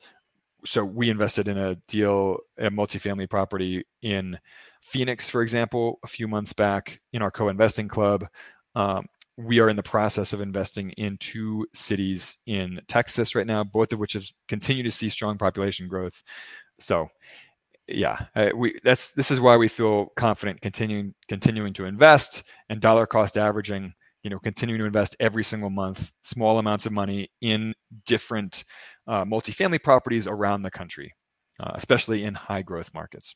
So 0.63 0.85
we 0.85 1.09
invested 1.09 1.47
in 1.47 1.57
a 1.57 1.75
deal, 1.87 2.37
a 2.57 2.69
multifamily 2.69 3.29
property 3.29 3.83
in 4.03 4.37
Phoenix, 4.81 5.29
for 5.29 5.41
example, 5.41 5.99
a 6.03 6.07
few 6.07 6.27
months 6.27 6.53
back 6.53 6.99
in 7.13 7.21
our 7.21 7.31
co-investing 7.31 7.87
club. 7.87 8.25
Um, 8.75 9.05
we 9.37 9.59
are 9.59 9.69
in 9.69 9.75
the 9.75 9.83
process 9.83 10.33
of 10.33 10.41
investing 10.41 10.91
in 10.91 11.17
two 11.17 11.65
cities 11.73 12.37
in 12.47 12.79
Texas 12.87 13.33
right 13.35 13.47
now, 13.47 13.63
both 13.63 13.93
of 13.93 13.99
which 13.99 14.13
have 14.13 14.25
continued 14.47 14.83
to 14.83 14.91
see 14.91 15.09
strong 15.09 15.37
population 15.37 15.87
growth. 15.87 16.21
So, 16.79 17.07
yeah, 17.87 18.25
uh, 18.35 18.49
we 18.55 18.79
that's 18.83 19.11
this 19.11 19.31
is 19.31 19.39
why 19.39 19.57
we 19.57 19.67
feel 19.67 20.07
confident 20.15 20.61
continuing 20.61 21.13
continuing 21.27 21.73
to 21.73 21.85
invest 21.85 22.43
and 22.69 22.79
dollar 22.79 23.05
cost 23.05 23.37
averaging. 23.37 23.93
You 24.23 24.29
know, 24.29 24.37
continuing 24.37 24.77
to 24.77 24.85
invest 24.85 25.15
every 25.19 25.43
single 25.43 25.71
month, 25.71 26.11
small 26.21 26.59
amounts 26.59 26.85
of 26.85 26.91
money 26.91 27.31
in 27.41 27.73
different 28.05 28.65
uh, 29.07 29.25
multifamily 29.25 29.81
properties 29.81 30.27
around 30.27 30.61
the 30.61 30.69
country, 30.69 31.11
uh, 31.61 31.71
especially 31.75 32.23
in 32.25 32.33
high 32.33 32.61
growth 32.63 32.91
markets. 32.93 33.35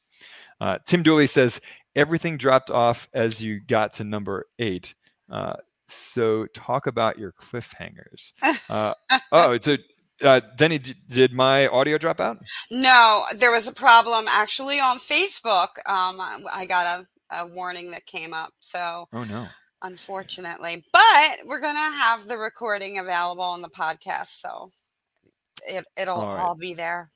Uh, 0.59 0.79
Tim 0.85 1.03
Dooley 1.03 1.27
says 1.27 1.61
everything 1.95 2.37
dropped 2.37 2.71
off 2.71 3.07
as 3.13 3.41
you 3.41 3.61
got 3.61 3.93
to 3.93 4.03
number 4.03 4.47
eight. 4.59 4.95
Uh, 5.31 5.53
so 5.87 6.47
talk 6.53 6.87
about 6.87 7.19
your 7.19 7.31
cliffhangers. 7.33 8.33
Uh, 8.69 8.93
oh, 9.31 9.51
it's 9.51 9.67
a 9.67 9.77
uh, 10.23 10.39
Deni. 10.57 10.95
Did 11.09 11.33
my 11.33 11.67
audio 11.67 11.97
drop 11.97 12.19
out? 12.19 12.37
no, 12.71 13.23
there 13.35 13.51
was 13.51 13.67
a 13.67 13.73
problem 13.73 14.25
actually 14.29 14.79
on 14.79 14.97
Facebook. 14.97 15.67
Um, 15.85 16.19
I 16.51 16.65
got 16.67 17.01
a, 17.31 17.37
a 17.41 17.45
warning 17.47 17.91
that 17.91 18.05
came 18.05 18.33
up. 18.33 18.53
So, 18.61 19.07
Oh 19.13 19.23
no. 19.25 19.45
unfortunately, 19.81 20.83
but 20.93 21.37
we're 21.45 21.59
going 21.59 21.75
to 21.75 21.79
have 21.97 22.27
the 22.27 22.37
recording 22.37 22.97
available 22.97 23.43
on 23.43 23.61
the 23.61 23.69
podcast. 23.69 24.27
So, 24.39 24.71
it, 25.67 25.85
it'll 25.97 26.15
All 26.21 26.27
right. 26.35 26.41
all 26.43 26.55
be 26.55 26.73
there. 26.73 27.11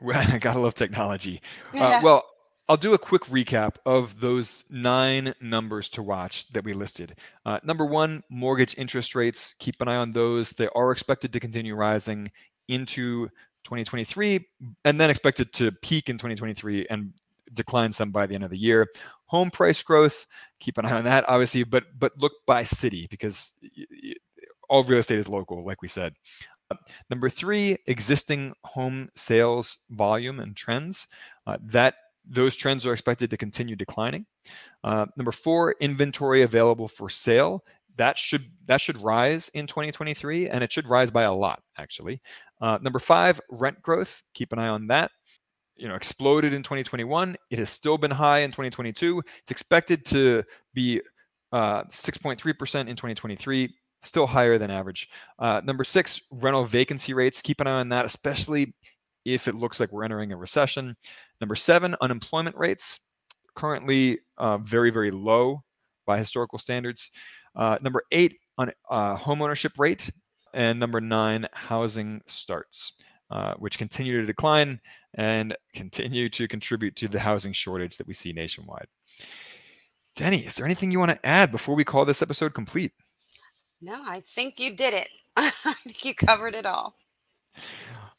Well, 0.00 0.24
I 0.32 0.38
gotta 0.38 0.58
love 0.58 0.74
technology. 0.74 1.40
Uh, 1.74 2.00
well, 2.02 2.24
I'll 2.68 2.76
do 2.76 2.94
a 2.94 2.98
quick 2.98 3.22
recap 3.24 3.76
of 3.86 4.20
those 4.20 4.64
nine 4.68 5.34
numbers 5.40 5.88
to 5.90 6.02
watch 6.02 6.48
that 6.52 6.64
we 6.64 6.72
listed. 6.72 7.16
Uh, 7.44 7.60
number 7.62 7.86
one, 7.86 8.24
mortgage 8.28 8.74
interest 8.76 9.14
rates. 9.14 9.54
Keep 9.58 9.80
an 9.80 9.88
eye 9.88 9.96
on 9.96 10.12
those. 10.12 10.50
They 10.50 10.68
are 10.74 10.90
expected 10.90 11.32
to 11.32 11.40
continue 11.40 11.76
rising 11.76 12.30
into 12.68 13.28
2023, 13.64 14.44
and 14.84 15.00
then 15.00 15.10
expected 15.10 15.52
to 15.54 15.70
peak 15.82 16.08
in 16.08 16.16
2023 16.16 16.86
and 16.90 17.12
decline 17.54 17.92
some 17.92 18.10
by 18.10 18.26
the 18.26 18.34
end 18.34 18.44
of 18.44 18.50
the 18.50 18.58
year. 18.58 18.88
Home 19.26 19.50
price 19.50 19.82
growth, 19.82 20.26
keep 20.60 20.78
an 20.78 20.86
eye 20.86 20.92
on 20.92 21.04
that, 21.04 21.28
obviously, 21.28 21.64
but 21.64 21.84
but 21.98 22.12
look 22.18 22.32
by 22.46 22.64
city 22.64 23.06
because 23.10 23.54
all 24.68 24.82
real 24.84 24.98
estate 24.98 25.18
is 25.18 25.28
local, 25.28 25.64
like 25.64 25.82
we 25.82 25.88
said. 25.88 26.14
Number 27.10 27.28
three, 27.28 27.78
existing 27.86 28.52
home 28.64 29.08
sales 29.14 29.78
volume 29.90 30.40
and 30.40 30.56
trends. 30.56 31.06
Uh, 31.46 31.56
that 31.62 31.94
those 32.28 32.56
trends 32.56 32.84
are 32.86 32.92
expected 32.92 33.30
to 33.30 33.36
continue 33.36 33.76
declining. 33.76 34.26
Uh, 34.82 35.06
number 35.16 35.32
four, 35.32 35.76
inventory 35.80 36.42
available 36.42 36.88
for 36.88 37.08
sale. 37.08 37.64
That 37.96 38.18
should 38.18 38.44
that 38.66 38.80
should 38.80 39.00
rise 39.00 39.48
in 39.50 39.66
2023, 39.66 40.50
and 40.50 40.62
it 40.62 40.70
should 40.70 40.88
rise 40.88 41.10
by 41.10 41.22
a 41.22 41.32
lot, 41.32 41.62
actually. 41.78 42.20
Uh, 42.60 42.78
number 42.82 42.98
five, 42.98 43.40
rent 43.50 43.80
growth. 43.80 44.22
Keep 44.34 44.52
an 44.52 44.58
eye 44.58 44.68
on 44.68 44.86
that. 44.88 45.10
You 45.76 45.88
know, 45.88 45.94
exploded 45.94 46.52
in 46.52 46.62
2021. 46.62 47.36
It 47.50 47.58
has 47.58 47.70
still 47.70 47.96
been 47.96 48.10
high 48.10 48.40
in 48.40 48.50
2022. 48.50 49.22
It's 49.42 49.50
expected 49.50 50.04
to 50.06 50.42
be 50.74 51.00
6.3% 51.52 52.34
uh, 52.34 52.78
in 52.80 52.96
2023 52.96 53.74
still 54.02 54.26
higher 54.26 54.58
than 54.58 54.70
average. 54.70 55.08
Uh, 55.38 55.60
number 55.64 55.84
six, 55.84 56.20
rental 56.30 56.64
vacancy 56.64 57.14
rates. 57.14 57.42
Keep 57.42 57.60
an 57.60 57.66
eye 57.66 57.80
on 57.80 57.88
that, 57.90 58.04
especially 58.04 58.74
if 59.24 59.48
it 59.48 59.56
looks 59.56 59.80
like 59.80 59.92
we're 59.92 60.04
entering 60.04 60.32
a 60.32 60.36
recession. 60.36 60.96
Number 61.40 61.56
seven, 61.56 61.96
unemployment 62.00 62.56
rates. 62.56 63.00
Currently 63.54 64.18
uh, 64.38 64.58
very, 64.58 64.90
very 64.90 65.10
low 65.10 65.62
by 66.06 66.18
historical 66.18 66.58
standards. 66.58 67.10
Uh, 67.54 67.78
number 67.82 68.02
eight, 68.12 68.38
on 68.58 68.72
uh, 68.90 69.16
home 69.16 69.42
ownership 69.42 69.72
rate. 69.78 70.10
And 70.54 70.80
number 70.80 71.00
nine, 71.00 71.46
housing 71.52 72.22
starts, 72.26 72.92
uh, 73.30 73.54
which 73.54 73.78
continue 73.78 74.20
to 74.20 74.26
decline 74.26 74.80
and 75.14 75.56
continue 75.74 76.28
to 76.30 76.48
contribute 76.48 76.96
to 76.96 77.08
the 77.08 77.20
housing 77.20 77.52
shortage 77.52 77.96
that 77.98 78.06
we 78.06 78.14
see 78.14 78.32
nationwide. 78.32 78.86
Deni, 80.16 80.46
is 80.46 80.54
there 80.54 80.64
anything 80.64 80.90
you 80.90 80.98
want 80.98 81.10
to 81.10 81.26
add 81.26 81.50
before 81.52 81.74
we 81.74 81.84
call 81.84 82.06
this 82.06 82.22
episode 82.22 82.54
complete? 82.54 82.92
No, 83.80 84.00
I 84.04 84.20
think 84.20 84.58
you 84.58 84.74
did 84.74 84.94
it. 84.94 85.08
I 85.36 85.50
think 85.50 86.04
you 86.04 86.14
covered 86.14 86.54
it 86.54 86.66
all. 86.66 86.94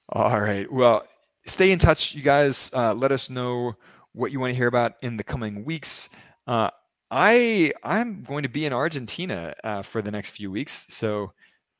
All 0.10 0.39
right. 0.39 0.72
Well, 0.72 1.06
stay 1.46 1.72
in 1.72 1.80
touch, 1.80 2.13
you 2.13 2.22
guys. 2.22 2.70
Uh, 2.74 2.93
let 2.93 3.12
us 3.12 3.30
know 3.30 3.76
what 4.13 4.32
you 4.32 4.39
want 4.39 4.52
to 4.52 4.58
hear 4.58 4.67
about 4.67 4.93
in 5.02 5.17
the 5.17 5.24
coming 5.24 5.65
weeks. 5.65 6.10
Uh, 6.46 6.70
I 7.10 7.74
I'm 7.84 8.24
going 8.24 8.43
to 8.43 8.50
be 8.50 8.65
in 8.65 8.74
Argentina 8.74 9.54
uh, 9.63 9.82
for 9.82 10.02
the 10.02 10.12
next 10.12 10.32
few 10.32 10.52
weeks, 10.52 10.86
so 10.89 11.32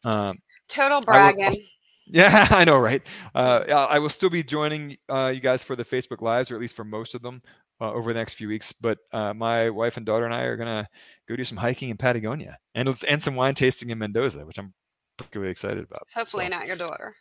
um, 0.04 0.38
total 0.68 1.02
bragging. 1.02 1.50
Will, 1.50 1.58
yeah, 2.08 2.48
I 2.52 2.63
know, 2.63 2.78
right? 2.78 3.02
Uh, 3.36 3.63
I 3.90 4.00
will 4.00 4.10
still 4.10 4.30
be 4.30 4.44
joining 4.44 4.98
uh, 5.10 5.28
you 5.28 5.42
guys 5.42 5.63
for 5.63 5.76
the 5.76 5.86
Facebook 5.86 6.22
lives, 6.22 6.50
or 6.50 6.56
at 6.56 6.62
least 6.62 6.76
for 6.76 6.86
most 6.86 7.13
of 7.13 7.22
them, 7.22 7.42
uh, 7.82 7.92
over 7.92 8.13
the 8.13 8.20
next 8.20 8.36
few 8.36 8.48
weeks. 8.48 8.74
But 8.74 9.00
uh, 9.12 9.34
my 9.34 9.70
wife 9.70 9.98
and 9.98 10.06
daughter 10.06 10.26
and 10.26 10.34
I 10.34 10.42
are 10.42 10.58
gonna 10.58 10.88
go 11.28 11.36
do 11.36 11.44
some 11.44 11.58
hiking 11.58 11.90
in 11.90 11.98
Patagonia 11.98 12.58
and 12.76 12.90
and 13.08 13.22
some 13.22 13.36
wine 13.36 13.56
tasting 13.56 13.90
in 13.90 13.98
Mendoza, 13.98 14.46
which 14.46 14.58
I'm 14.58 14.74
particularly 15.18 15.52
excited 15.52 15.84
about. 15.84 16.08
Hopefully, 16.13 16.46
so. 16.46 16.52
not 16.52 16.68
your 16.68 16.76
daughter. 16.76 17.16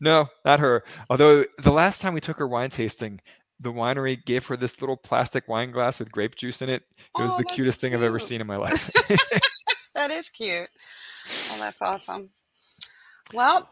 No, 0.00 0.28
not 0.44 0.60
her. 0.60 0.84
Although 1.08 1.44
the 1.58 1.72
last 1.72 2.00
time 2.00 2.14
we 2.14 2.20
took 2.20 2.38
her 2.38 2.48
wine 2.48 2.70
tasting, 2.70 3.20
the 3.60 3.72
winery 3.72 4.22
gave 4.24 4.46
her 4.46 4.56
this 4.56 4.80
little 4.80 4.96
plastic 4.96 5.48
wine 5.48 5.70
glass 5.70 5.98
with 5.98 6.10
grape 6.10 6.34
juice 6.34 6.62
in 6.62 6.68
it. 6.68 6.82
It 7.18 7.22
was 7.22 7.32
oh, 7.32 7.38
the 7.38 7.44
cutest 7.44 7.80
cute. 7.80 7.92
thing 7.92 7.98
I've 7.98 8.04
ever 8.04 8.18
seen 8.18 8.40
in 8.40 8.46
my 8.46 8.56
life. 8.56 8.92
that 9.94 10.10
is 10.10 10.28
cute. 10.28 10.68
Oh, 11.52 11.56
that's 11.58 11.80
awesome. 11.80 12.30
Well, 13.32 13.70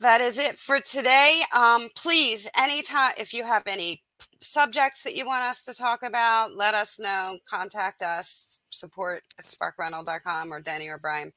that 0.00 0.20
is 0.20 0.38
it 0.38 0.58
for 0.58 0.80
today. 0.80 1.40
Um, 1.54 1.88
please, 1.96 2.48
anytime 2.56 3.12
if 3.18 3.32
you 3.32 3.44
have 3.44 3.62
any 3.66 4.02
subjects 4.40 5.02
that 5.02 5.14
you 5.14 5.26
want 5.26 5.44
us 5.44 5.62
to 5.64 5.74
talk 5.74 6.02
about, 6.02 6.56
let 6.56 6.74
us 6.74 6.98
know. 6.98 7.38
Contact 7.48 8.02
us, 8.02 8.60
support 8.70 9.22
at 9.38 9.44
sparkrental.com 9.44 10.52
or 10.52 10.60
Deni 10.60 10.88
or 10.88 10.98
Brian. 10.98 11.32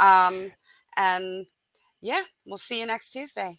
Um, 0.00 0.52
and 0.96 1.46
yeah, 2.00 2.22
we'll 2.46 2.58
see 2.58 2.80
you 2.80 2.86
next 2.86 3.12
Tuesday. 3.12 3.58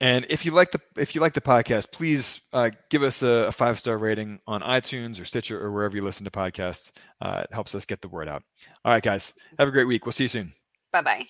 And 0.00 0.26
if 0.28 0.44
you 0.44 0.50
like 0.50 0.72
the 0.72 0.80
if 0.96 1.14
you 1.14 1.20
like 1.20 1.34
the 1.34 1.40
podcast, 1.40 1.92
please 1.92 2.40
uh, 2.52 2.70
give 2.90 3.02
us 3.02 3.22
a, 3.22 3.46
a 3.46 3.52
five 3.52 3.78
star 3.78 3.96
rating 3.96 4.40
on 4.46 4.60
iTunes 4.60 5.20
or 5.20 5.24
Stitcher 5.24 5.58
or 5.64 5.70
wherever 5.70 5.96
you 5.96 6.02
listen 6.02 6.24
to 6.24 6.30
podcasts. 6.30 6.90
Uh, 7.22 7.42
it 7.44 7.54
helps 7.54 7.74
us 7.74 7.84
get 7.84 8.02
the 8.02 8.08
word 8.08 8.28
out. 8.28 8.42
All 8.84 8.92
right, 8.92 9.02
guys, 9.02 9.32
have 9.58 9.68
a 9.68 9.70
great 9.70 9.86
week. 9.86 10.04
We'll 10.04 10.12
see 10.12 10.24
you 10.24 10.28
soon. 10.28 10.52
Bye 10.92 11.02
bye. 11.02 11.26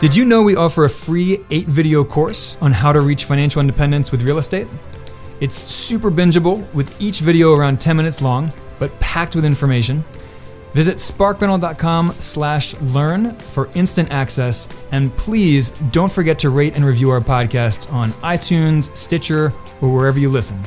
Did 0.00 0.16
you 0.16 0.24
know 0.24 0.42
we 0.42 0.56
offer 0.56 0.84
a 0.84 0.90
free 0.90 1.40
eight 1.50 1.68
video 1.68 2.04
course 2.04 2.56
on 2.60 2.72
how 2.72 2.92
to 2.92 3.00
reach 3.00 3.24
financial 3.24 3.60
independence 3.60 4.10
with 4.10 4.22
real 4.22 4.38
estate? 4.38 4.66
It's 5.40 5.54
super 5.72 6.10
bingeable 6.10 6.72
with 6.72 7.00
each 7.00 7.20
video 7.20 7.54
around 7.54 7.80
10 7.80 7.96
minutes 7.96 8.22
long, 8.22 8.52
but 8.78 8.98
packed 9.00 9.36
with 9.36 9.44
information. 9.44 10.04
Visit 10.74 10.98
sparkrental.com 10.98 12.14
slash 12.18 12.74
learn 12.80 13.34
for 13.34 13.70
instant 13.74 14.10
access. 14.10 14.68
And 14.92 15.16
please 15.16 15.70
don't 15.90 16.12
forget 16.12 16.38
to 16.40 16.50
rate 16.50 16.76
and 16.76 16.84
review 16.84 17.10
our 17.10 17.20
podcast 17.20 17.90
on 17.92 18.12
iTunes, 18.14 18.94
Stitcher, 18.96 19.54
or 19.80 19.92
wherever 19.92 20.18
you 20.18 20.28
listen. 20.28 20.62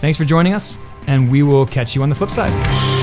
Thanks 0.00 0.16
for 0.16 0.24
joining 0.24 0.54
us, 0.54 0.78
and 1.06 1.30
we 1.30 1.42
will 1.42 1.66
catch 1.66 1.94
you 1.94 2.02
on 2.02 2.08
the 2.08 2.14
flip 2.14 2.30
side. 2.30 3.01